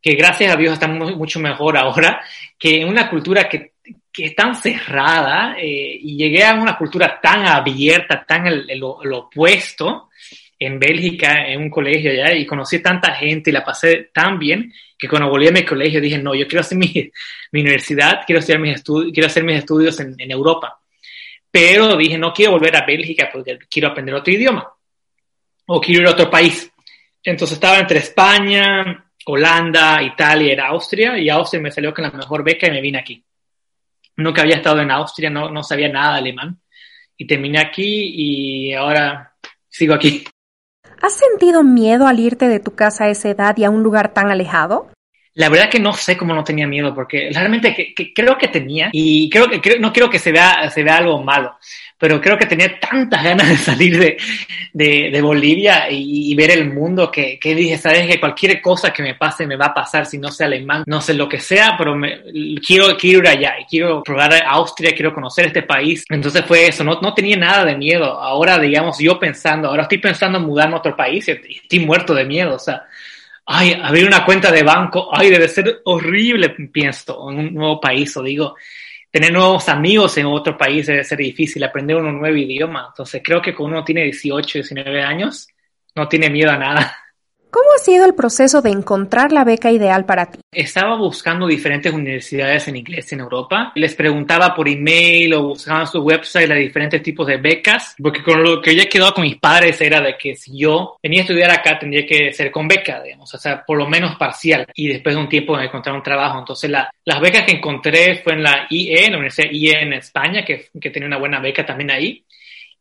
que 0.00 0.14
gracias 0.14 0.54
a 0.54 0.56
Dios 0.56 0.74
está 0.74 0.88
muy, 0.88 1.14
mucho 1.14 1.40
mejor 1.40 1.76
ahora, 1.76 2.20
que 2.58 2.80
en 2.80 2.88
una 2.88 3.08
cultura 3.08 3.48
que, 3.48 3.72
que 4.12 4.26
es 4.26 4.34
tan 4.34 4.54
cerrada, 4.54 5.56
eh, 5.58 5.98
y 6.00 6.16
llegué 6.16 6.44
a 6.44 6.54
una 6.54 6.76
cultura 6.76 7.18
tan 7.20 7.46
abierta, 7.46 8.24
tan 8.26 8.46
el, 8.46 8.70
el, 8.70 8.82
el 9.02 9.12
opuesto, 9.12 10.08
en 10.58 10.78
Bélgica, 10.78 11.46
en 11.46 11.62
un 11.62 11.70
colegio 11.70 12.10
allá, 12.10 12.34
y 12.34 12.44
conocí 12.44 12.80
tanta 12.80 13.14
gente 13.14 13.50
y 13.50 13.52
la 13.52 13.64
pasé 13.64 14.10
tan 14.12 14.38
bien 14.38 14.72
que 14.98 15.08
cuando 15.08 15.30
volví 15.30 15.46
a 15.46 15.52
mi 15.52 15.64
colegio 15.64 16.00
dije, 16.00 16.18
no, 16.18 16.34
yo 16.34 16.48
quiero 16.48 16.60
hacer 16.60 16.76
mi, 16.78 16.92
mi 17.52 17.60
universidad, 17.60 18.22
quiero 18.26 18.40
hacer 18.40 18.58
mis, 18.58 18.82
quiero 18.82 19.26
hacer 19.26 19.44
mis 19.44 19.58
estudios 19.58 19.98
en, 20.00 20.14
en, 20.18 20.30
Europa. 20.30 20.80
Pero 21.50 21.96
dije, 21.96 22.18
no 22.18 22.32
quiero 22.32 22.52
volver 22.52 22.76
a 22.76 22.84
Bélgica 22.84 23.30
porque 23.32 23.58
quiero 23.70 23.88
aprender 23.88 24.14
otro 24.14 24.32
idioma 24.32 24.68
o 25.66 25.80
quiero 25.80 26.02
ir 26.02 26.08
a 26.08 26.12
otro 26.12 26.28
país. 26.28 26.70
Entonces 27.22 27.54
estaba 27.54 27.78
entre 27.78 27.98
España, 27.98 29.07
Holanda, 29.30 30.02
Italia, 30.02 30.52
era 30.52 30.68
Austria, 30.68 31.18
y 31.18 31.28
Austria 31.28 31.62
me 31.62 31.70
salió 31.70 31.92
con 31.92 32.04
la 32.04 32.10
mejor 32.10 32.42
beca 32.42 32.66
y 32.66 32.70
me 32.70 32.80
vine 32.80 32.98
aquí. 32.98 33.22
Nunca 34.16 34.42
había 34.42 34.56
estado 34.56 34.80
en 34.80 34.90
Austria, 34.90 35.28
no, 35.28 35.50
no 35.50 35.62
sabía 35.62 35.88
nada 35.88 36.14
de 36.14 36.18
alemán. 36.20 36.58
Y 37.16 37.26
terminé 37.26 37.60
aquí 37.60 38.12
y 38.14 38.72
ahora 38.72 39.34
sigo 39.68 39.94
aquí. 39.94 40.24
¿Has 41.02 41.12
sentido 41.12 41.62
miedo 41.62 42.06
al 42.06 42.18
irte 42.18 42.48
de 42.48 42.58
tu 42.58 42.74
casa 42.74 43.04
a 43.04 43.10
esa 43.10 43.28
edad 43.28 43.56
y 43.58 43.64
a 43.64 43.70
un 43.70 43.82
lugar 43.82 44.14
tan 44.14 44.30
alejado? 44.30 44.90
La 45.38 45.48
verdad 45.48 45.70
que 45.70 45.78
no 45.78 45.92
sé 45.92 46.16
cómo 46.16 46.34
no 46.34 46.42
tenía 46.42 46.66
miedo, 46.66 46.92
porque 46.92 47.30
realmente 47.32 47.72
que, 47.72 47.94
que 47.94 48.12
creo 48.12 48.36
que 48.36 48.48
tenía, 48.48 48.90
y 48.92 49.30
creo 49.30 49.48
que 49.48 49.60
creo, 49.60 49.78
no 49.78 49.92
quiero 49.92 50.10
que 50.10 50.18
se 50.18 50.32
vea, 50.32 50.68
se 50.68 50.82
vea 50.82 50.96
algo 50.96 51.22
malo, 51.22 51.56
pero 51.96 52.20
creo 52.20 52.36
que 52.36 52.46
tenía 52.46 52.80
tantas 52.80 53.22
ganas 53.22 53.48
de 53.48 53.56
salir 53.56 54.00
de, 54.00 54.16
de, 54.72 55.10
de 55.12 55.22
Bolivia 55.22 55.88
y, 55.88 56.32
y, 56.32 56.34
ver 56.34 56.50
el 56.50 56.74
mundo 56.74 57.08
que, 57.08 57.38
que, 57.38 57.54
dije, 57.54 57.78
sabes 57.78 58.08
que 58.08 58.18
cualquier 58.18 58.60
cosa 58.60 58.92
que 58.92 59.00
me 59.00 59.14
pase 59.14 59.46
me 59.46 59.54
va 59.54 59.66
a 59.66 59.74
pasar 59.74 60.06
si 60.06 60.18
no 60.18 60.32
sé 60.32 60.42
alemán, 60.42 60.82
no 60.86 61.00
sé 61.00 61.14
lo 61.14 61.28
que 61.28 61.38
sea, 61.38 61.76
pero 61.78 61.94
me, 61.94 62.18
quiero, 62.66 62.96
quiero 62.96 63.20
ir 63.20 63.28
allá 63.28 63.60
y 63.60 63.64
quiero 63.64 64.02
probar 64.02 64.42
Austria, 64.44 64.92
quiero 64.92 65.14
conocer 65.14 65.46
este 65.46 65.62
país. 65.62 66.04
Entonces 66.08 66.44
fue 66.46 66.66
eso, 66.66 66.82
no, 66.82 66.98
no 67.00 67.14
tenía 67.14 67.36
nada 67.36 67.64
de 67.64 67.76
miedo. 67.76 68.06
Ahora, 68.06 68.58
digamos, 68.58 68.98
yo 68.98 69.20
pensando, 69.20 69.68
ahora 69.68 69.82
estoy 69.82 69.98
pensando 69.98 70.38
en 70.38 70.46
mudarme 70.46 70.74
a 70.74 70.78
otro 70.78 70.96
país 70.96 71.28
y 71.28 71.60
estoy 71.62 71.78
muerto 71.78 72.12
de 72.12 72.24
miedo, 72.24 72.56
o 72.56 72.58
sea 72.58 72.82
ay, 73.50 73.72
abrir 73.82 74.06
una 74.06 74.24
cuenta 74.24 74.52
de 74.52 74.62
banco, 74.62 75.08
ay, 75.10 75.30
debe 75.30 75.48
ser 75.48 75.80
horrible, 75.84 76.50
pienso, 76.50 77.30
en 77.30 77.38
un 77.38 77.54
nuevo 77.54 77.80
país, 77.80 78.14
o 78.18 78.22
digo, 78.22 78.54
tener 79.10 79.32
nuevos 79.32 79.68
amigos 79.70 80.18
en 80.18 80.26
otro 80.26 80.56
país 80.56 80.86
debe 80.86 81.02
ser 81.02 81.18
difícil, 81.18 81.64
aprender 81.64 81.96
un 81.96 82.18
nuevo 82.18 82.36
idioma. 82.36 82.88
Entonces 82.88 83.22
creo 83.24 83.40
que 83.40 83.54
cuando 83.54 83.76
uno 83.76 83.84
tiene 83.84 84.04
18, 84.04 84.58
19 84.58 85.02
años, 85.02 85.48
no 85.94 86.06
tiene 86.06 86.28
miedo 86.28 86.50
a 86.50 86.58
nada. 86.58 86.96
¿Cómo 87.50 87.66
ha 87.74 87.78
sido 87.82 88.04
el 88.04 88.14
proceso 88.14 88.60
de 88.60 88.70
encontrar 88.70 89.32
la 89.32 89.42
beca 89.42 89.70
ideal 89.70 90.04
para 90.04 90.30
ti? 90.30 90.38
Estaba 90.52 90.96
buscando 90.96 91.46
diferentes 91.46 91.90
universidades 91.90 92.68
en 92.68 92.76
inglés 92.76 93.10
en 93.14 93.20
Europa. 93.20 93.72
Les 93.74 93.94
preguntaba 93.94 94.54
por 94.54 94.68
email 94.68 95.32
o 95.32 95.42
buscaba 95.48 95.86
su 95.86 96.00
website 96.00 96.46
los 96.46 96.58
diferentes 96.58 97.02
tipos 97.02 97.26
de 97.26 97.38
becas, 97.38 97.94
porque 98.02 98.22
con 98.22 98.42
lo 98.42 98.60
que 98.60 98.76
yo 98.76 98.82
he 98.82 98.88
quedado 98.88 99.14
con 99.14 99.24
mis 99.24 99.38
padres 99.38 99.80
era 99.80 100.02
de 100.02 100.18
que 100.18 100.36
si 100.36 100.58
yo 100.58 100.98
venía 101.02 101.20
a 101.20 101.22
estudiar 101.22 101.50
acá 101.50 101.78
tendría 101.78 102.04
que 102.06 102.34
ser 102.34 102.50
con 102.50 102.68
beca, 102.68 103.02
digamos, 103.02 103.32
o 103.32 103.38
sea, 103.38 103.64
por 103.64 103.78
lo 103.78 103.88
menos 103.88 104.16
parcial. 104.16 104.66
Y 104.74 104.88
después 104.88 105.14
de 105.14 105.22
un 105.22 105.28
tiempo 105.30 105.56
me 105.56 105.64
encontrar 105.64 105.96
un 105.96 106.02
trabajo. 106.02 106.38
Entonces 106.38 106.68
la, 106.68 106.90
las 107.04 107.20
becas 107.20 107.44
que 107.44 107.52
encontré 107.52 108.16
fue 108.16 108.34
en 108.34 108.42
la 108.42 108.66
IE, 108.68 109.06
en 109.06 109.12
la 109.12 109.18
Universidad 109.18 109.50
IE 109.50 109.82
en 109.82 109.94
España, 109.94 110.44
que, 110.44 110.66
que 110.78 110.90
tenía 110.90 111.06
una 111.06 111.18
buena 111.18 111.40
beca 111.40 111.64
también 111.64 111.90
ahí. 111.92 112.24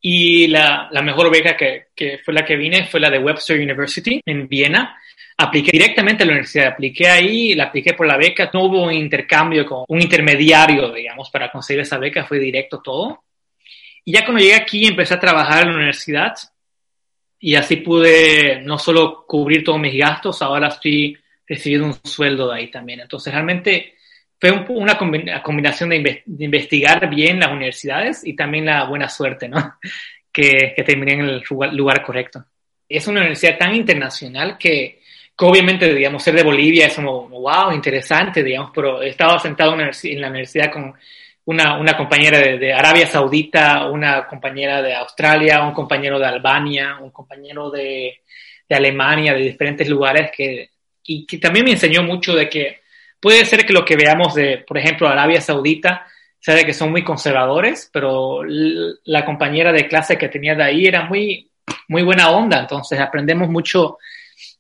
Y 0.02 0.48
la, 0.48 0.90
la 0.92 1.02
mejor 1.02 1.32
beca 1.32 1.58
que, 1.58 1.88
que, 1.96 2.20
fue 2.24 2.34
la 2.34 2.46
que 2.46 2.56
vine 2.56 2.86
fue 2.86 3.00
la 3.00 3.10
de 3.10 3.20
Webster 3.20 3.60
University 3.60 4.22
en 4.26 4.48
Viena. 4.48 4.98
Apliqué 5.38 5.72
directamente 5.72 6.24
a 6.24 6.26
la 6.26 6.32
universidad, 6.34 6.68
apliqué 6.68 7.08
ahí, 7.08 7.54
la 7.54 7.66
apliqué 7.66 7.94
por 7.94 8.08
la 8.08 8.18
beca, 8.18 8.50
no 8.54 8.64
hubo 8.64 8.84
un 8.86 8.94
intercambio 8.94 9.66
con 9.66 9.86
un 9.88 10.02
intermediario, 10.02 10.92
digamos, 10.92 11.30
para 11.30 11.52
conseguir 11.52 11.82
esa 11.82 11.98
beca, 11.98 12.26
fue 12.26 12.40
directo 12.40 12.82
todo. 12.82 13.24
Y 14.04 14.14
ya 14.14 14.24
cuando 14.24 14.42
llegué 14.42 14.56
aquí 14.56 14.88
empecé 14.88 15.16
a 15.16 15.20
trabajar 15.20 15.64
en 15.64 15.70
la 15.72 15.76
universidad 15.76 16.34
y 17.40 17.56
así 17.56 17.78
pude 17.78 18.62
no 18.62 18.78
solo 18.78 19.26
cubrir 19.28 19.64
todos 19.64 19.80
mis 19.80 19.96
gastos, 19.96 20.42
ahora 20.42 20.70
estoy 20.70 21.18
recibiendo 21.46 21.88
un 21.88 21.94
sueldo 22.04 22.50
de 22.50 22.58
ahí 22.58 22.72
también. 22.72 23.02
Entonces 23.02 23.34
realmente 23.34 23.97
fue 24.40 24.52
un, 24.52 24.66
una 24.70 24.98
combinación 24.98 25.90
de, 25.90 26.24
investigar 26.26 27.10
bien 27.10 27.40
las 27.40 27.52
universidades 27.52 28.26
y 28.26 28.36
también 28.36 28.66
la 28.66 28.86
buena 28.86 29.10
suerte, 29.10 29.48
¿no? 29.48 29.76
Que, 30.30 30.74
que 30.76 30.84
terminé 30.84 31.14
en 31.14 31.22
el 31.22 31.44
lugar, 31.50 31.74
lugar, 31.74 32.04
correcto. 32.04 32.46
Es 32.88 33.08
una 33.08 33.22
universidad 33.22 33.58
tan 33.58 33.74
internacional 33.74 34.56
que, 34.56 35.02
que, 35.36 35.46
obviamente, 35.46 35.92
digamos, 35.92 36.22
ser 36.22 36.36
de 36.36 36.44
Bolivia 36.44 36.86
es 36.86 36.94
como, 36.94 37.28
wow, 37.28 37.72
interesante, 37.72 38.44
digamos, 38.44 38.70
pero 38.72 39.02
estaba 39.02 39.40
sentado 39.40 39.74
en 39.74 40.22
la 40.22 40.30
universidad 40.30 40.72
con 40.72 40.94
una, 41.46 41.80
una 41.80 41.98
compañera 41.98 42.38
de, 42.38 42.60
de, 42.60 42.72
Arabia 42.72 43.08
Saudita, 43.08 43.88
una 43.88 44.28
compañera 44.28 44.80
de 44.82 44.94
Australia, 44.94 45.64
un 45.64 45.74
compañero 45.74 46.20
de 46.20 46.28
Albania, 46.28 46.98
un 47.02 47.10
compañero 47.10 47.72
de, 47.72 48.22
de 48.68 48.76
Alemania, 48.76 49.34
de 49.34 49.42
diferentes 49.42 49.88
lugares 49.88 50.30
que, 50.36 50.70
y 51.04 51.26
que 51.26 51.38
también 51.38 51.66
me 51.66 51.72
enseñó 51.72 52.04
mucho 52.04 52.36
de 52.36 52.50
que 52.50 52.82
Puede 53.20 53.46
ser 53.46 53.66
que 53.66 53.74
lo 53.74 53.84
que 53.84 53.96
veamos 53.96 54.36
de, 54.36 54.64
por 54.68 54.78
ejemplo, 54.78 55.08
Arabia 55.08 55.42
Saudita, 55.42 56.06
sea 56.40 56.56
de 56.56 56.66
que 56.66 56.74
son 56.74 56.92
muy 56.92 57.04
conservadores, 57.04 57.90
pero 57.92 58.42
la 58.44 59.26
compañera 59.26 59.72
de 59.72 59.88
clase 59.88 60.18
que 60.18 60.30
tenía 60.30 60.56
de 60.56 60.64
ahí 60.64 60.86
era 60.86 61.04
muy, 61.06 61.50
muy 61.88 62.04
buena 62.04 62.30
onda, 62.30 62.60
entonces 62.60 63.00
aprendemos 63.00 63.50
mucho 63.50 63.98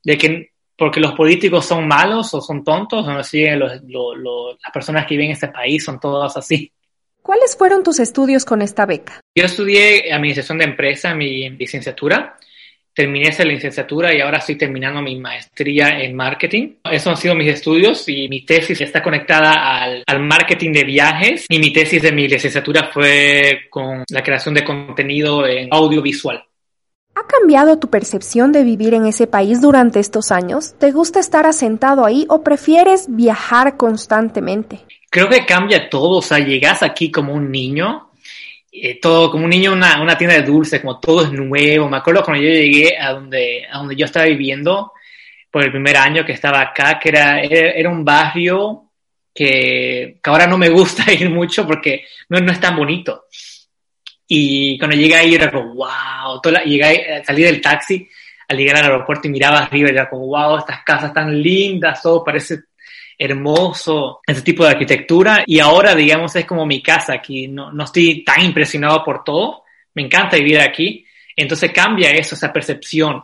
de 0.03 0.17
que 0.17 0.51
porque 0.77 0.99
los 0.99 1.13
políticos 1.13 1.65
son 1.65 1.87
malos 1.87 2.33
o 2.33 2.41
son 2.41 2.63
tontos, 2.63 3.05
o 3.07 3.11
no 3.11 3.23
siguen 3.23 3.59
los, 3.59 3.81
las 3.81 4.71
personas 4.71 5.05
que 5.05 5.15
viven 5.15 5.27
en 5.27 5.33
este 5.33 5.47
país, 5.47 5.83
son 5.83 5.99
todas 5.99 6.37
así. 6.37 6.71
¿Cuáles 7.21 7.57
fueron 7.57 7.83
tus 7.83 7.99
estudios 7.99 8.45
con 8.45 8.61
esta 8.61 8.85
beca? 8.85 9.19
Yo 9.35 9.45
estudié 9.45 10.13
Administración 10.13 10.59
de 10.59 10.65
Empresa, 10.65 11.15
mi 11.15 11.49
licenciatura, 11.49 12.37
terminé 12.97 13.29
esa 13.29 13.43
licenciatura 13.43 14.11
y 14.11 14.21
ahora 14.21 14.39
estoy 14.39 14.55
terminando 14.55 15.03
mi 15.03 15.19
maestría 15.19 16.01
en 16.01 16.15
marketing. 16.15 16.77
Esos 16.91 17.05
han 17.05 17.17
sido 17.17 17.35
mis 17.35 17.47
estudios 17.47 18.09
y 18.09 18.27
mi 18.27 18.43
tesis 18.43 18.81
está 18.81 19.03
conectada 19.03 19.51
al, 19.51 20.03
al, 20.07 20.19
marketing 20.19 20.71
de 20.71 20.83
viajes 20.83 21.45
y 21.47 21.59
mi 21.59 21.71
tesis 21.71 22.01
de 22.01 22.11
mi 22.11 22.27
licenciatura 22.27 22.89
fue 22.91 23.67
con 23.69 24.03
la 24.09 24.23
creación 24.23 24.55
de 24.55 24.63
contenido 24.63 25.45
en 25.45 25.69
audiovisual. 25.71 26.43
¿Ha 27.13 27.27
cambiado 27.27 27.77
tu 27.77 27.87
percepción 27.87 28.51
de 28.51 28.63
vivir 28.63 28.95
en 28.95 29.05
ese 29.05 29.27
país 29.27 29.61
durante 29.61 29.99
estos 29.99 30.31
años? 30.31 30.73
¿Te 30.79 30.91
gusta 30.91 31.19
estar 31.19 31.45
asentado 31.45 32.03
ahí 32.03 32.25
o 32.29 32.41
prefieres 32.41 33.05
viajar 33.09 33.77
constantemente? 33.77 34.79
Creo 35.11 35.29
que 35.29 35.45
cambia 35.45 35.87
todo, 35.87 36.17
o 36.17 36.21
sea, 36.23 36.39
llegas 36.39 36.81
aquí 36.81 37.11
como 37.11 37.35
un 37.35 37.51
niño 37.51 38.07
eh, 38.83 38.99
todo 39.01 39.31
como 39.31 39.45
un 39.45 39.49
niño 39.49 39.73
una, 39.73 40.01
una, 40.01 40.17
tienda 40.17 40.35
de 40.35 40.43
dulces, 40.43 40.81
como 40.81 40.99
todo 40.99 41.23
es 41.23 41.31
nuevo. 41.31 41.89
Me 41.89 41.97
acuerdo 41.97 42.23
cuando 42.23 42.43
yo 42.43 42.49
llegué 42.49 42.97
a 42.97 43.13
donde, 43.13 43.65
a 43.69 43.77
donde 43.77 43.95
yo 43.95 44.05
estaba 44.05 44.25
viviendo 44.25 44.93
por 45.51 45.63
el 45.63 45.71
primer 45.71 45.97
año 45.97 46.25
que 46.25 46.33
estaba 46.33 46.61
acá, 46.61 46.99
que 46.99 47.09
era, 47.09 47.41
era, 47.41 47.89
un 47.89 48.03
barrio 48.03 48.91
que, 49.33 50.17
que, 50.21 50.29
ahora 50.29 50.47
no 50.47 50.57
me 50.57 50.69
gusta 50.69 51.11
ir 51.13 51.29
mucho 51.29 51.65
porque 51.65 52.05
no, 52.29 52.39
no 52.39 52.51
es 52.51 52.59
tan 52.59 52.75
bonito. 52.75 53.25
Y 54.27 54.77
cuando 54.77 54.97
llegué 54.97 55.15
ahí 55.15 55.35
era 55.35 55.49
como, 55.49 55.75
wow, 55.75 56.41
toda 56.41 56.63
llegué, 56.63 57.23
salí 57.25 57.43
del 57.43 57.61
taxi 57.61 58.07
al 58.49 58.57
llegar 58.57 58.77
al 58.77 58.91
aeropuerto 58.91 59.27
y 59.27 59.31
miraba 59.31 59.59
arriba 59.59 59.89
y 59.89 59.93
era 59.93 60.09
como, 60.09 60.27
wow, 60.27 60.57
estas 60.57 60.83
casas 60.83 61.13
tan 61.13 61.41
lindas, 61.41 62.01
todo 62.01 62.23
parece 62.23 62.59
hermoso 63.17 64.21
ese 64.25 64.41
tipo 64.41 64.63
de 64.63 64.71
arquitectura 64.71 65.43
y 65.45 65.59
ahora 65.59 65.95
digamos 65.95 66.35
es 66.35 66.45
como 66.45 66.65
mi 66.65 66.81
casa 66.83 67.13
aquí, 67.13 67.47
no, 67.47 67.71
no 67.71 67.83
estoy 67.85 68.23
tan 68.23 68.43
impresionado 68.43 69.03
por 69.03 69.23
todo, 69.23 69.63
me 69.95 70.03
encanta 70.03 70.37
vivir 70.37 70.59
aquí, 70.59 71.05
entonces 71.35 71.71
cambia 71.71 72.11
eso, 72.11 72.35
esa 72.35 72.53
percepción. 72.53 73.23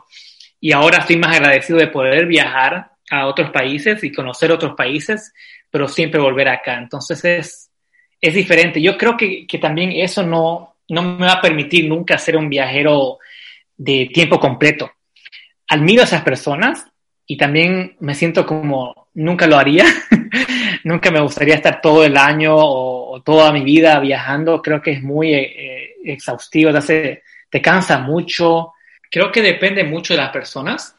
Y 0.60 0.72
ahora 0.72 1.00
estoy 1.00 1.18
más 1.18 1.36
agradecido 1.36 1.78
de 1.78 1.88
poder 1.88 2.26
viajar 2.26 2.92
a 3.10 3.28
otros 3.28 3.52
países 3.52 4.04
y 4.04 4.12
conocer 4.12 4.52
otros 4.52 4.74
países, 4.76 5.34
pero 5.70 5.88
siempre 5.88 6.22
volver 6.22 6.48
acá, 6.48 6.78
entonces 6.78 7.24
es, 7.26 7.70
es 8.20 8.34
diferente, 8.34 8.82
yo 8.82 8.98
creo 8.98 9.16
que, 9.16 9.46
que 9.46 9.58
también 9.58 9.92
eso 9.92 10.24
no, 10.24 10.78
no 10.90 11.02
me 11.02 11.26
va 11.26 11.34
a 11.34 11.42
permitir 11.42 11.88
nunca 11.88 12.18
ser 12.18 12.38
un 12.38 12.50
viajero 12.50 13.20
de 13.78 14.10
tiempo 14.14 14.40
completo. 14.40 14.92
Admiro 15.68 16.02
a 16.02 16.06
esas 16.06 16.24
personas 16.24 16.86
y 17.26 17.38
también 17.38 17.96
me 18.00 18.16
siento 18.16 18.46
como 18.46 19.08
nunca 19.14 19.48
lo 19.48 19.58
haría. 19.58 19.86
nunca 20.84 21.12
me 21.12 21.22
gustaría 21.22 21.56
estar 21.56 21.82
todo 21.82 22.04
el 22.04 22.18
año 22.18 22.56
o, 22.56 23.22
toda 23.24 23.52
mi 23.52 23.62
vida 23.62 24.00
viajando. 24.00 24.62
Creo 24.62 24.82
que 24.82 24.92
es 24.92 25.04
muy 25.04 25.34
eh, 25.34 25.96
exhaustivo, 26.04 26.72
te, 26.72 26.78
hace, 26.78 27.24
te 27.50 27.62
cansa 27.62 28.00
mucho. 28.00 28.74
Creo 29.10 29.32
que 29.32 29.42
depende 29.42 29.84
mucho 29.84 30.14
de 30.14 30.20
las 30.20 30.32
personas, 30.32 30.96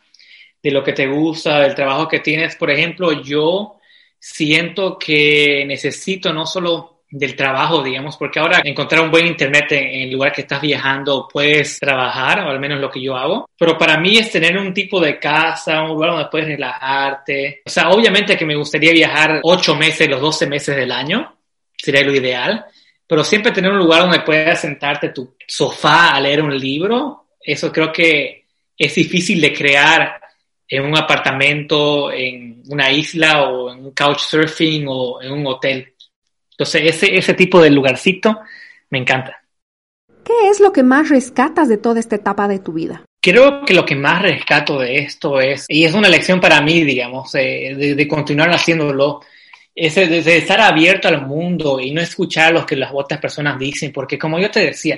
de 0.63 0.71
lo 0.71 0.83
que 0.83 0.93
te 0.93 1.07
gusta, 1.07 1.61
del 1.61 1.75
trabajo 1.75 2.09
que 2.09 2.21
tienes. 2.21 2.57
Por 2.57 2.71
ejemplo, 2.71 3.23
yo 3.23 3.81
siento 4.19 4.99
que 4.99 5.65
necesito 5.67 6.33
no 6.33 6.47
solo 6.47 6.94
del 7.17 7.37
trabajo, 7.37 7.81
digamos, 7.81 8.17
porque 8.17 8.41
ahora 8.41 8.61
encontrar 8.65 9.03
un 9.03 9.11
buen 9.13 9.25
internet 9.25 9.71
en, 9.71 10.03
el 10.03 10.11
lugar 10.11 10.33
que 10.33 10.41
estás 10.41 10.61
viajando 10.61 11.29
puedes 11.33 11.79
trabajar, 11.79 12.41
o 12.41 12.51
al 12.51 12.59
menos 12.59 12.81
lo 12.81 12.91
que 12.91 13.01
yo 13.01 13.17
hago, 13.17 13.49
pero 13.57 13.79
para 13.79 13.97
mí 13.99 14.19
es 14.19 14.33
tener 14.33 14.59
un 14.59 14.75
tipo 14.75 15.01
de 15.01 15.17
casa, 15.21 15.83
un 15.83 15.91
lugar 15.91 16.11
donde 16.11 16.29
puedes 16.29 16.49
relajarte. 16.49 17.63
O 17.67 17.71
sea, 17.71 17.91
obviamente 17.91 18.37
que 18.37 18.45
me 18.45 18.57
gustaría 18.57 18.91
viajar 18.91 19.39
ocho 19.45 19.77
meses, 19.77 20.09
los 20.09 20.21
doce 20.21 20.49
meses 20.49 20.75
del 20.75 20.91
año, 20.91 21.37
sería 21.77 22.03
lo 22.03 22.13
ideal, 22.13 22.65
pero 23.07 23.23
siempre 23.23 23.53
tener 23.53 23.71
un 23.71 23.79
lugar 23.79 24.03
donde 24.03 24.21
puedas 24.21 24.61
sentarte 24.61 25.11
tu 25.11 25.37
sofá 25.47 26.17
a 26.17 26.21
leer 26.21 26.43
un 26.43 26.59
libro, 26.59 27.27
eso 27.41 27.71
creo 27.71 27.93
que 27.93 28.47
es 28.77 28.93
difícil 28.93 29.41
de 29.41 29.53
crear 29.53 30.21
en 30.67 30.85
un 30.85 30.99
apartamento, 30.99 32.11
en 32.11 32.61
una 32.69 32.91
isla 32.91 33.45
o 33.45 33.73
en 33.73 33.85
un 33.85 33.93
couchsurfing 33.93 34.87
o 34.89 35.23
en 35.23 35.31
un 35.31 35.47
hotel. 35.47 35.94
Entonces, 36.55 36.83
ese, 36.85 37.17
ese 37.17 37.35
tipo 37.35 37.61
de 37.61 37.71
lugarcito 37.71 38.41
me 38.91 38.99
encanta. 38.99 39.43
¿Qué 40.25 40.49
es 40.49 40.61
lo 40.61 40.73
que 40.73 40.83
más 40.83 41.11
rescatas 41.11 41.69
de 41.69 41.77
toda 41.77 42.01
esta 42.01 42.17
etapa 42.17 42.49
de 42.49 42.59
tu 42.59 42.73
vida? 42.73 43.05
Creo 43.21 43.65
que 43.65 43.75
lo 43.75 43.85
que 43.85 43.95
más 43.95 44.23
rescato 44.23 44.79
de 44.79 44.99
esto 44.99 45.41
es, 45.41 45.67
y 45.69 45.85
es 45.85 45.95
una 45.95 46.09
lección 46.09 46.41
para 46.41 46.61
mí, 46.61 46.83
digamos, 46.83 47.35
eh, 47.35 47.95
de, 47.97 48.09
continuar 48.09 48.51
haciéndolo, 48.51 49.21
es 49.75 49.95
de, 49.95 50.37
estar 50.37 50.61
abierto 50.61 51.09
al 51.09 51.27
mundo 51.27 51.81
y 51.81 51.91
no 51.91 52.01
escuchar 52.01 52.53
lo 52.53 52.65
que 52.65 52.77
las 52.77 52.91
otras 52.93 53.21
personas 53.21 53.59
dicen, 53.59 53.93
porque 53.93 54.19
como 54.19 54.39
yo 54.39 54.51
te 54.51 54.61
decía, 54.61 54.97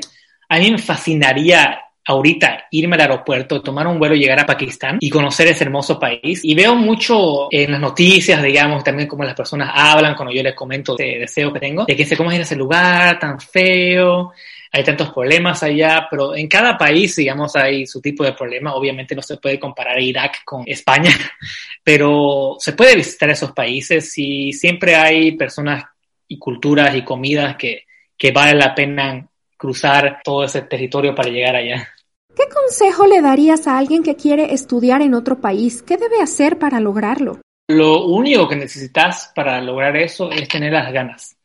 a 0.49 0.59
mí 0.59 0.71
me 0.71 0.79
fascinaría 0.79 1.81
ahorita 2.07 2.67
irme 2.71 2.95
al 2.95 3.03
aeropuerto, 3.03 3.61
tomar 3.61 3.87
un 3.87 3.99
vuelo 3.99 4.15
llegar 4.15 4.39
a 4.39 4.47
Pakistán 4.47 4.99
y 5.01 5.11
conocer 5.11 5.49
ese 5.49 5.65
hermoso 5.65 5.99
país. 5.99 6.41
Y 6.45 6.55
veo 6.55 6.77
mucho 6.77 7.49
en 7.51 7.73
las 7.73 7.81
noticias, 7.81 8.43
digamos, 8.43 8.85
también 8.85 9.09
como 9.09 9.25
las 9.25 9.35
personas 9.35 9.71
hablan 9.75 10.15
cuando 10.15 10.33
yo 10.33 10.43
les 10.43 10.55
comento 10.55 10.95
de 10.95 11.19
deseo 11.19 11.53
que 11.53 11.61
tengo, 11.61 11.85
de 11.85 11.97
que 11.97 12.05
sé 12.05 12.17
cómo 12.17 12.31
es 12.31 12.41
ese 12.41 12.55
lugar 12.55 13.19
tan 13.19 13.41
feo, 13.41 14.33
hay 14.73 14.85
tantos 14.85 15.13
problemas 15.13 15.63
allá, 15.63 16.07
pero 16.11 16.37
en 16.37 16.47
cada 16.49 16.77
país, 16.77 17.17
digamos, 17.17 17.57
hay 17.57 17.87
su 17.87 18.01
tipo 18.01 18.23
de 18.25 18.35
problema. 18.35 18.75
Obviamente 18.75 19.15
no 19.15 19.23
se 19.23 19.39
puede 19.39 19.59
comparar 19.59 20.01
Irak 20.01 20.45
con 20.45 20.63
España, 20.67 21.11
pero 21.83 22.57
se 22.59 22.73
puede 22.73 22.95
visitar 22.95 23.31
esos 23.31 23.53
países 23.53 24.13
y 24.19 24.53
siempre 24.53 24.95
hay 24.95 25.33
personas 25.33 25.85
y 26.29 26.39
culturas 26.39 26.95
y 26.95 27.03
comidas 27.03 27.57
que, 27.57 27.85
que 28.17 28.31
vale 28.33 28.55
la 28.55 28.75
pena 28.75 29.27
cruzar 29.57 30.21
todo 30.23 30.45
ese 30.45 30.63
territorio 30.63 31.15
para 31.15 31.31
llegar 31.31 31.57
allá. 31.57 31.89
¿Qué 32.37 32.45
consejo 32.53 33.07
le 33.07 33.23
darías 33.23 33.67
a 33.67 33.79
alguien 33.79 34.03
que 34.03 34.15
quiere 34.15 34.53
estudiar 34.53 35.01
en 35.01 35.15
otro 35.15 35.41
país? 35.41 35.83
¿Qué 35.83 35.97
debe 35.97 36.21
hacer 36.21 36.59
para 36.59 36.81
lograrlo? 36.81 37.41
Lo 37.67 38.05
único 38.05 38.47
que 38.47 38.57
necesitas 38.57 39.33
para 39.35 39.59
lograr 39.63 39.97
eso 39.97 40.31
es 40.31 40.47
tener 40.47 40.75
las 40.75 40.93
ganas. 40.93 41.39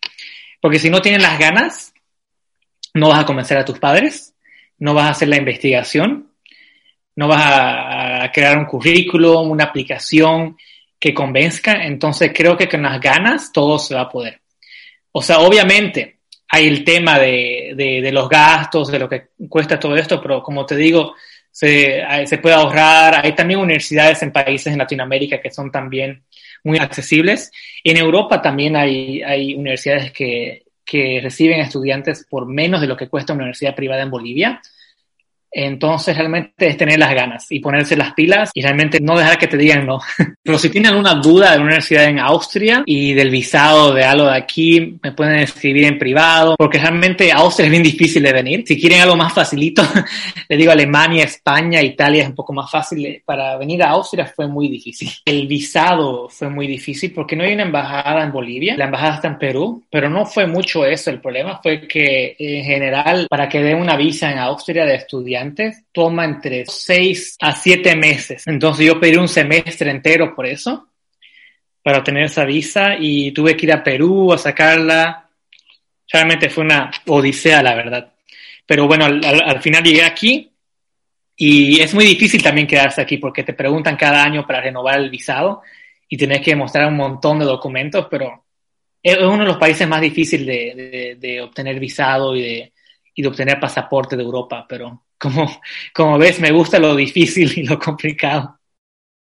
Porque 0.59 0.79
si 0.79 0.89
no 0.89 1.01
tienes 1.01 1.21
las 1.21 1.39
ganas, 1.39 1.93
no 2.93 3.07
vas 3.07 3.21
a 3.21 3.25
convencer 3.25 3.57
a 3.57 3.63
tus 3.63 3.79
padres, 3.79 4.35
no 4.79 4.93
vas 4.93 5.05
a 5.05 5.11
hacer 5.11 5.29
la 5.29 5.37
investigación, 5.37 6.29
no 7.15 7.27
vas 7.29 7.41
a, 7.41 8.29
crear 8.33 8.57
un 8.57 8.65
currículum, 8.65 9.49
una 9.49 9.63
aplicación 9.63 10.57
que 10.99 11.13
convenzca. 11.13 11.85
Entonces 11.85 12.33
creo 12.35 12.57
que 12.57 12.67
con 12.67 12.81
las 12.81 12.99
ganas 12.99 13.53
todo 13.53 13.79
se 13.79 13.95
va 13.95 14.01
a 14.01 14.09
poder. 14.09 14.41
O 15.13 15.21
sea, 15.21 15.39
obviamente, 15.39 16.19
hay 16.53 16.67
el 16.67 16.83
tema 16.83 17.17
de, 17.17 17.73
de, 17.75 18.11
los 18.11 18.27
gastos, 18.27 18.91
de 18.91 18.99
lo 18.99 19.07
que 19.07 19.29
cuesta 19.47 19.79
todo 19.79 19.95
esto, 19.95 20.21
pero 20.21 20.43
como 20.43 20.65
te 20.65 20.75
digo, 20.75 21.15
se, 21.49 22.03
se, 22.25 22.37
puede 22.39 22.55
ahorrar. 22.55 23.25
Hay 23.25 23.33
también 23.33 23.61
universidades 23.61 24.21
en 24.21 24.33
países 24.33 24.67
en 24.67 24.79
Latinoamérica 24.79 25.39
que 25.39 25.49
son 25.49 25.71
también 25.71 26.23
muy 26.65 26.77
accesibles. 26.77 27.51
En 27.85 27.95
Europa 27.95 28.41
también 28.41 28.75
hay, 28.75 29.23
hay 29.23 29.53
universidades 29.53 30.11
que, 30.11 30.65
que 30.83 31.21
reciben 31.23 31.61
estudiantes 31.61 32.27
por 32.29 32.45
menos 32.45 32.81
de 32.81 32.87
lo 32.87 32.97
que 32.97 33.07
cuesta 33.07 33.31
una 33.31 33.43
universidad 33.43 33.73
privada 33.73 34.03
en 34.03 34.11
Bolivia. 34.11 34.61
Entonces 35.51 36.15
realmente 36.15 36.67
es 36.67 36.77
tener 36.77 36.97
las 36.97 37.13
ganas 37.13 37.47
y 37.49 37.59
ponerse 37.59 37.97
las 37.97 38.13
pilas 38.13 38.51
y 38.53 38.61
realmente 38.61 38.99
no 39.01 39.17
dejar 39.17 39.37
que 39.37 39.47
te 39.47 39.57
digan 39.57 39.85
no. 39.85 39.99
Pero 40.43 40.57
si 40.57 40.69
tienen 40.69 40.91
alguna 40.91 41.15
duda 41.15 41.51
de 41.51 41.57
una 41.57 41.65
universidad 41.65 42.05
en 42.05 42.19
Austria 42.19 42.83
y 42.85 43.13
del 43.13 43.29
visado 43.29 43.93
de 43.93 44.03
algo 44.03 44.25
de 44.25 44.37
aquí, 44.37 44.97
me 45.03 45.11
pueden 45.11 45.39
escribir 45.39 45.85
en 45.85 45.97
privado, 45.97 46.55
porque 46.57 46.79
realmente 46.79 47.31
Austria 47.31 47.65
es 47.65 47.71
bien 47.71 47.83
difícil 47.83 48.23
de 48.23 48.33
venir. 48.33 48.63
Si 48.65 48.79
quieren 48.79 49.01
algo 49.01 49.15
más 49.15 49.33
facilito, 49.33 49.83
les 50.49 50.57
digo 50.57 50.71
Alemania, 50.71 51.23
España, 51.23 51.81
Italia 51.81 52.23
es 52.23 52.29
un 52.29 52.35
poco 52.35 52.53
más 52.53 52.71
fácil. 52.71 53.21
Para 53.25 53.57
venir 53.57 53.83
a 53.83 53.91
Austria 53.91 54.25
fue 54.25 54.47
muy 54.47 54.69
difícil. 54.69 55.09
El 55.25 55.47
visado 55.47 56.29
fue 56.29 56.49
muy 56.49 56.67
difícil 56.67 57.11
porque 57.13 57.35
no 57.35 57.43
hay 57.43 57.53
una 57.53 57.63
embajada 57.63 58.23
en 58.23 58.31
Bolivia, 58.31 58.77
la 58.77 58.85
embajada 58.85 59.15
está 59.15 59.27
en 59.27 59.37
Perú, 59.37 59.83
pero 59.91 60.09
no 60.09 60.25
fue 60.25 60.47
mucho 60.47 60.85
eso. 60.85 61.09
El 61.09 61.19
problema 61.19 61.59
fue 61.61 61.87
que 61.87 62.35
en 62.39 62.63
general 62.63 63.27
para 63.29 63.49
que 63.49 63.61
den 63.61 63.77
una 63.77 63.97
visa 63.97 64.31
en 64.31 64.37
Austria 64.37 64.85
de 64.85 64.95
estudiante 65.41 65.85
toma 65.91 66.25
entre 66.25 66.65
6 66.65 67.37
a 67.39 67.55
7 67.55 67.95
meses. 67.95 68.47
Entonces 68.47 68.85
yo 68.85 68.99
pedí 68.99 69.15
un 69.15 69.27
semestre 69.27 69.89
entero 69.89 70.35
por 70.35 70.45
eso, 70.45 70.87
para 71.83 72.03
tener 72.03 72.23
esa 72.23 72.45
visa 72.45 72.95
y 72.99 73.31
tuve 73.31 73.55
que 73.55 73.65
ir 73.65 73.73
a 73.73 73.83
Perú 73.83 74.31
a 74.33 74.37
sacarla. 74.37 75.29
Realmente 76.11 76.49
fue 76.49 76.63
una 76.63 76.91
odisea, 77.07 77.63
la 77.63 77.75
verdad. 77.75 78.13
Pero 78.65 78.87
bueno, 78.87 79.05
al, 79.05 79.61
final 79.61 79.83
llegué 79.83 80.03
aquí 80.03 80.49
y 81.35 81.79
es 81.81 81.93
muy 81.93 82.05
difícil 82.05 82.41
también 82.41 82.67
quedarse 82.67 83.01
aquí 83.01 83.17
porque 83.17 83.43
te 83.43 83.53
preguntan 83.53 83.97
cada 83.97 84.23
año 84.23 84.45
para 84.45 84.61
renovar 84.61 84.99
el 84.99 85.09
visado 85.09 85.61
y 86.07 86.17
tienes 86.17 86.41
que 86.41 86.55
mostrar 86.55 86.87
un 86.87 86.97
montón 86.97 87.39
de 87.39 87.45
documentos, 87.45 88.07
pero 88.09 88.45
es 89.01 89.17
uno 89.17 89.39
de 89.39 89.45
los 89.45 89.57
países 89.57 89.87
más 89.87 90.01
difíciles 90.01 90.75
de, 90.75 91.17
de 91.19 91.41
obtener 91.41 91.79
visado 91.79 92.35
y 92.35 92.41
de, 92.41 92.73
y 93.13 93.21
de 93.21 93.27
obtener 93.27 93.59
pasaporte 93.59 94.15
de 94.15 94.23
Europa, 94.23 94.65
pero 94.67 95.03
como, 95.17 95.49
como 95.93 96.17
ves, 96.17 96.39
me 96.39 96.51
gusta 96.51 96.79
lo 96.79 96.95
difícil 96.95 97.51
y 97.55 97.63
lo 97.63 97.77
complicado. 97.79 98.57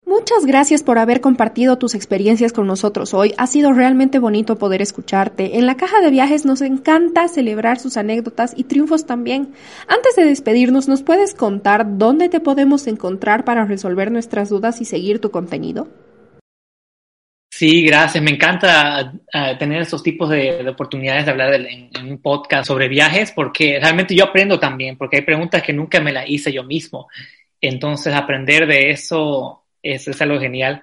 Muchas 0.05 0.45
gracias 0.45 0.83
por 0.83 0.99
haber 0.99 1.21
compartido 1.21 1.79
tus 1.79 1.95
experiencias 1.95 2.53
con 2.53 2.67
nosotros 2.67 3.15
hoy. 3.15 3.35
Ha 3.39 3.47
sido 3.47 3.73
realmente 3.73 4.19
bonito 4.19 4.59
poder 4.59 4.83
escucharte. 4.83 5.59
En 5.59 5.65
la 5.65 5.77
caja 5.77 6.01
de 6.01 6.11
viajes 6.11 6.45
nos 6.45 6.61
encanta 6.61 7.29
celebrar 7.29 7.79
sus 7.79 7.97
anécdotas 7.97 8.53
y 8.57 8.65
triunfos 8.65 9.07
también. 9.07 9.55
Antes 9.87 10.17
de 10.17 10.25
despedirnos, 10.25 10.89
¿nos 10.89 11.03
puedes 11.03 11.35
contar 11.35 11.99
dónde 11.99 12.29
te 12.29 12.41
podemos 12.41 12.89
encontrar 12.89 13.45
para 13.45 13.65
resolver 13.65 14.11
nuestras 14.11 14.49
dudas 14.49 14.81
y 14.81 14.85
seguir 14.85 15.21
tu 15.21 15.31
contenido? 15.31 15.89
Sí, 17.63 17.83
gracias. 17.85 18.25
Me 18.25 18.33
encanta 18.33 19.13
uh, 19.15 19.57
tener 19.57 19.83
esos 19.83 20.03
tipos 20.03 20.29
de, 20.29 20.65
de, 20.65 20.69
oportunidades 20.69 21.27
de 21.27 21.31
hablar 21.31 21.55
en, 21.55 21.91
en, 21.95 22.11
un 22.11 22.19
podcast 22.21 22.67
sobre 22.67 22.89
viajes 22.89 23.31
porque 23.31 23.79
realmente 23.81 24.17
yo 24.17 24.25
aprendo 24.25 24.59
también, 24.59 24.97
porque 24.97 25.19
hay 25.19 25.23
preguntas 25.23 25.63
que 25.63 25.73
nunca 25.73 26.01
me 26.01 26.11
las 26.11 26.29
hice 26.29 26.53
yo 26.53 26.65
mismo. 26.65 27.07
Entonces, 27.61 28.13
aprender 28.15 28.67
de 28.67 28.91
eso 28.91 29.63
es, 29.81 30.09
es 30.09 30.21
algo 30.21 30.41
genial. 30.41 30.83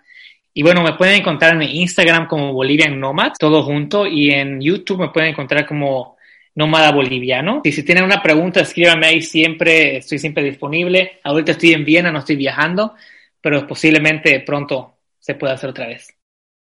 Y 0.54 0.64
bueno, 0.64 0.82
me 0.82 0.94
pueden 0.94 1.16
encontrar 1.16 1.54
en 1.62 1.64
Instagram 1.64 2.28
como 2.28 2.54
Bolivian 2.54 2.98
Nomad, 2.98 3.34
todo 3.38 3.62
junto, 3.64 4.08
y 4.08 4.32
en 4.32 4.62
YouTube 4.62 5.02
me 5.02 5.10
pueden 5.10 5.32
encontrar 5.32 5.68
como 5.68 6.16
Nómada 6.56 6.94
Boliviano. 6.94 7.60
Y 7.62 7.74
si 7.74 7.84
tienen 7.84 8.06
una 8.06 8.24
pregunta, 8.24 8.62
escríbanme 8.62 9.08
ahí 9.08 9.22
siempre, 9.22 9.98
estoy 9.98 10.18
siempre 10.18 10.46
disponible. 10.46 11.20
Ahorita 11.26 11.52
estoy 11.52 11.74
en 11.74 11.84
Viena, 11.84 12.10
no 12.10 12.20
estoy 12.20 12.38
viajando, 12.38 12.94
pero 13.42 13.68
posiblemente 13.68 14.40
pronto 14.40 14.94
se 15.20 15.36
pueda 15.36 15.56
hacer 15.56 15.72
otra 15.72 15.86
vez. 15.86 16.16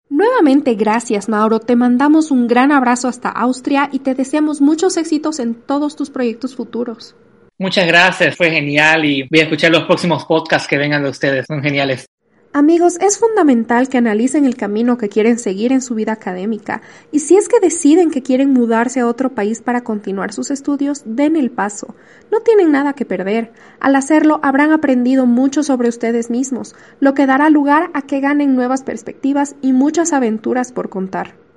Nuevamente 0.09 0.73
gracias 0.73 1.29
Mauro, 1.29 1.59
te 1.59 1.75
mandamos 1.75 2.31
un 2.31 2.47
gran 2.47 2.71
abrazo 2.71 3.07
hasta 3.07 3.29
Austria 3.29 3.89
y 3.91 3.99
te 3.99 4.15
deseamos 4.15 4.59
muchos 4.59 4.97
éxitos 4.97 5.39
en 5.39 5.53
todos 5.53 5.95
tus 5.95 6.09
proyectos 6.09 6.55
futuros. 6.55 7.15
Muchas 7.59 7.85
gracias, 7.85 8.35
fue 8.35 8.49
genial 8.49 9.05
y 9.05 9.27
voy 9.29 9.41
a 9.41 9.43
escuchar 9.43 9.71
los 9.71 9.83
próximos 9.83 10.25
podcasts 10.25 10.67
que 10.67 10.77
vengan 10.77 11.03
de 11.03 11.09
ustedes, 11.09 11.45
son 11.47 11.61
geniales. 11.61 12.07
Amigos, 12.51 12.97
es 12.99 13.19
fundamental 13.19 13.89
que 13.89 13.99
analicen 13.99 14.43
el 14.45 14.55
camino 14.55 14.97
que 14.97 15.07
quieren 15.07 15.37
seguir 15.37 15.71
en 15.71 15.83
su 15.83 15.93
vida 15.93 16.13
académica 16.13 16.81
y 17.11 17.19
si 17.19 17.37
es 17.37 17.47
que 17.47 17.59
deciden 17.59 18.09
que 18.09 18.23
quieren 18.23 18.53
mudarse 18.53 19.01
a 19.01 19.07
otro 19.07 19.35
país 19.35 19.61
para 19.61 19.83
continuar 19.83 20.33
sus 20.33 20.49
estudios, 20.49 21.03
den 21.05 21.35
el 21.35 21.51
paso. 21.51 21.93
No 22.31 22.39
tienen 22.39 22.71
nada 22.71 22.93
que 22.93 23.05
perder. 23.05 23.51
Al 23.79 23.95
hacerlo 23.95 24.39
habrán 24.41 24.71
aprendido 24.71 25.27
mucho 25.27 25.61
sobre 25.61 25.89
ustedes 25.89 26.31
mismos, 26.31 26.75
lo 26.99 27.13
que 27.13 27.27
dará 27.27 27.51
lugar 27.51 27.91
a 27.93 28.01
que 28.01 28.19
ganen 28.19 28.55
nuevas 28.55 28.81
perspectivas 28.81 29.55
y 29.61 29.71
muchas 29.71 30.11
aventuras 30.11 30.71
por 30.71 30.89
contar. 30.89 31.48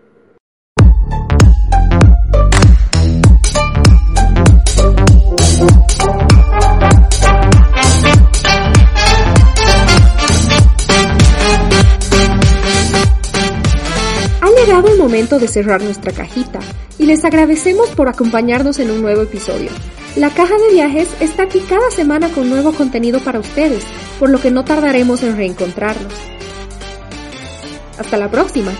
Llegado 14.65 14.89
el 14.89 14.99
momento 14.99 15.39
de 15.39 15.49
cerrar 15.49 15.83
nuestra 15.83 16.13
cajita 16.13 16.61
y 16.99 17.07
les 17.07 17.25
agradecemos 17.25 17.89
por 17.91 18.09
acompañarnos 18.09 18.79
en 18.79 18.91
un 18.91 19.03
nuevo 19.03 19.23
episodio. 19.23 19.71
La 20.17 20.31
caja 20.31 20.55
de 20.57 20.75
viajes 20.75 21.09
está 21.21 21.45
aquí 21.45 21.61
cada 21.61 21.91
semana 21.91 22.29
con 22.29 22.49
nuevo 22.49 22.73
contenido 22.73 23.19
para 23.21 23.41
ustedes, 23.41 23.83
por 24.21 24.31
lo 24.31 24.41
que 24.41 24.51
no 24.51 24.65
tardaremos 24.65 25.23
en 25.23 25.37
reencontrarnos. 25.37 26.13
Hasta 27.99 28.17
la 28.19 28.31
próxima. 28.31 28.73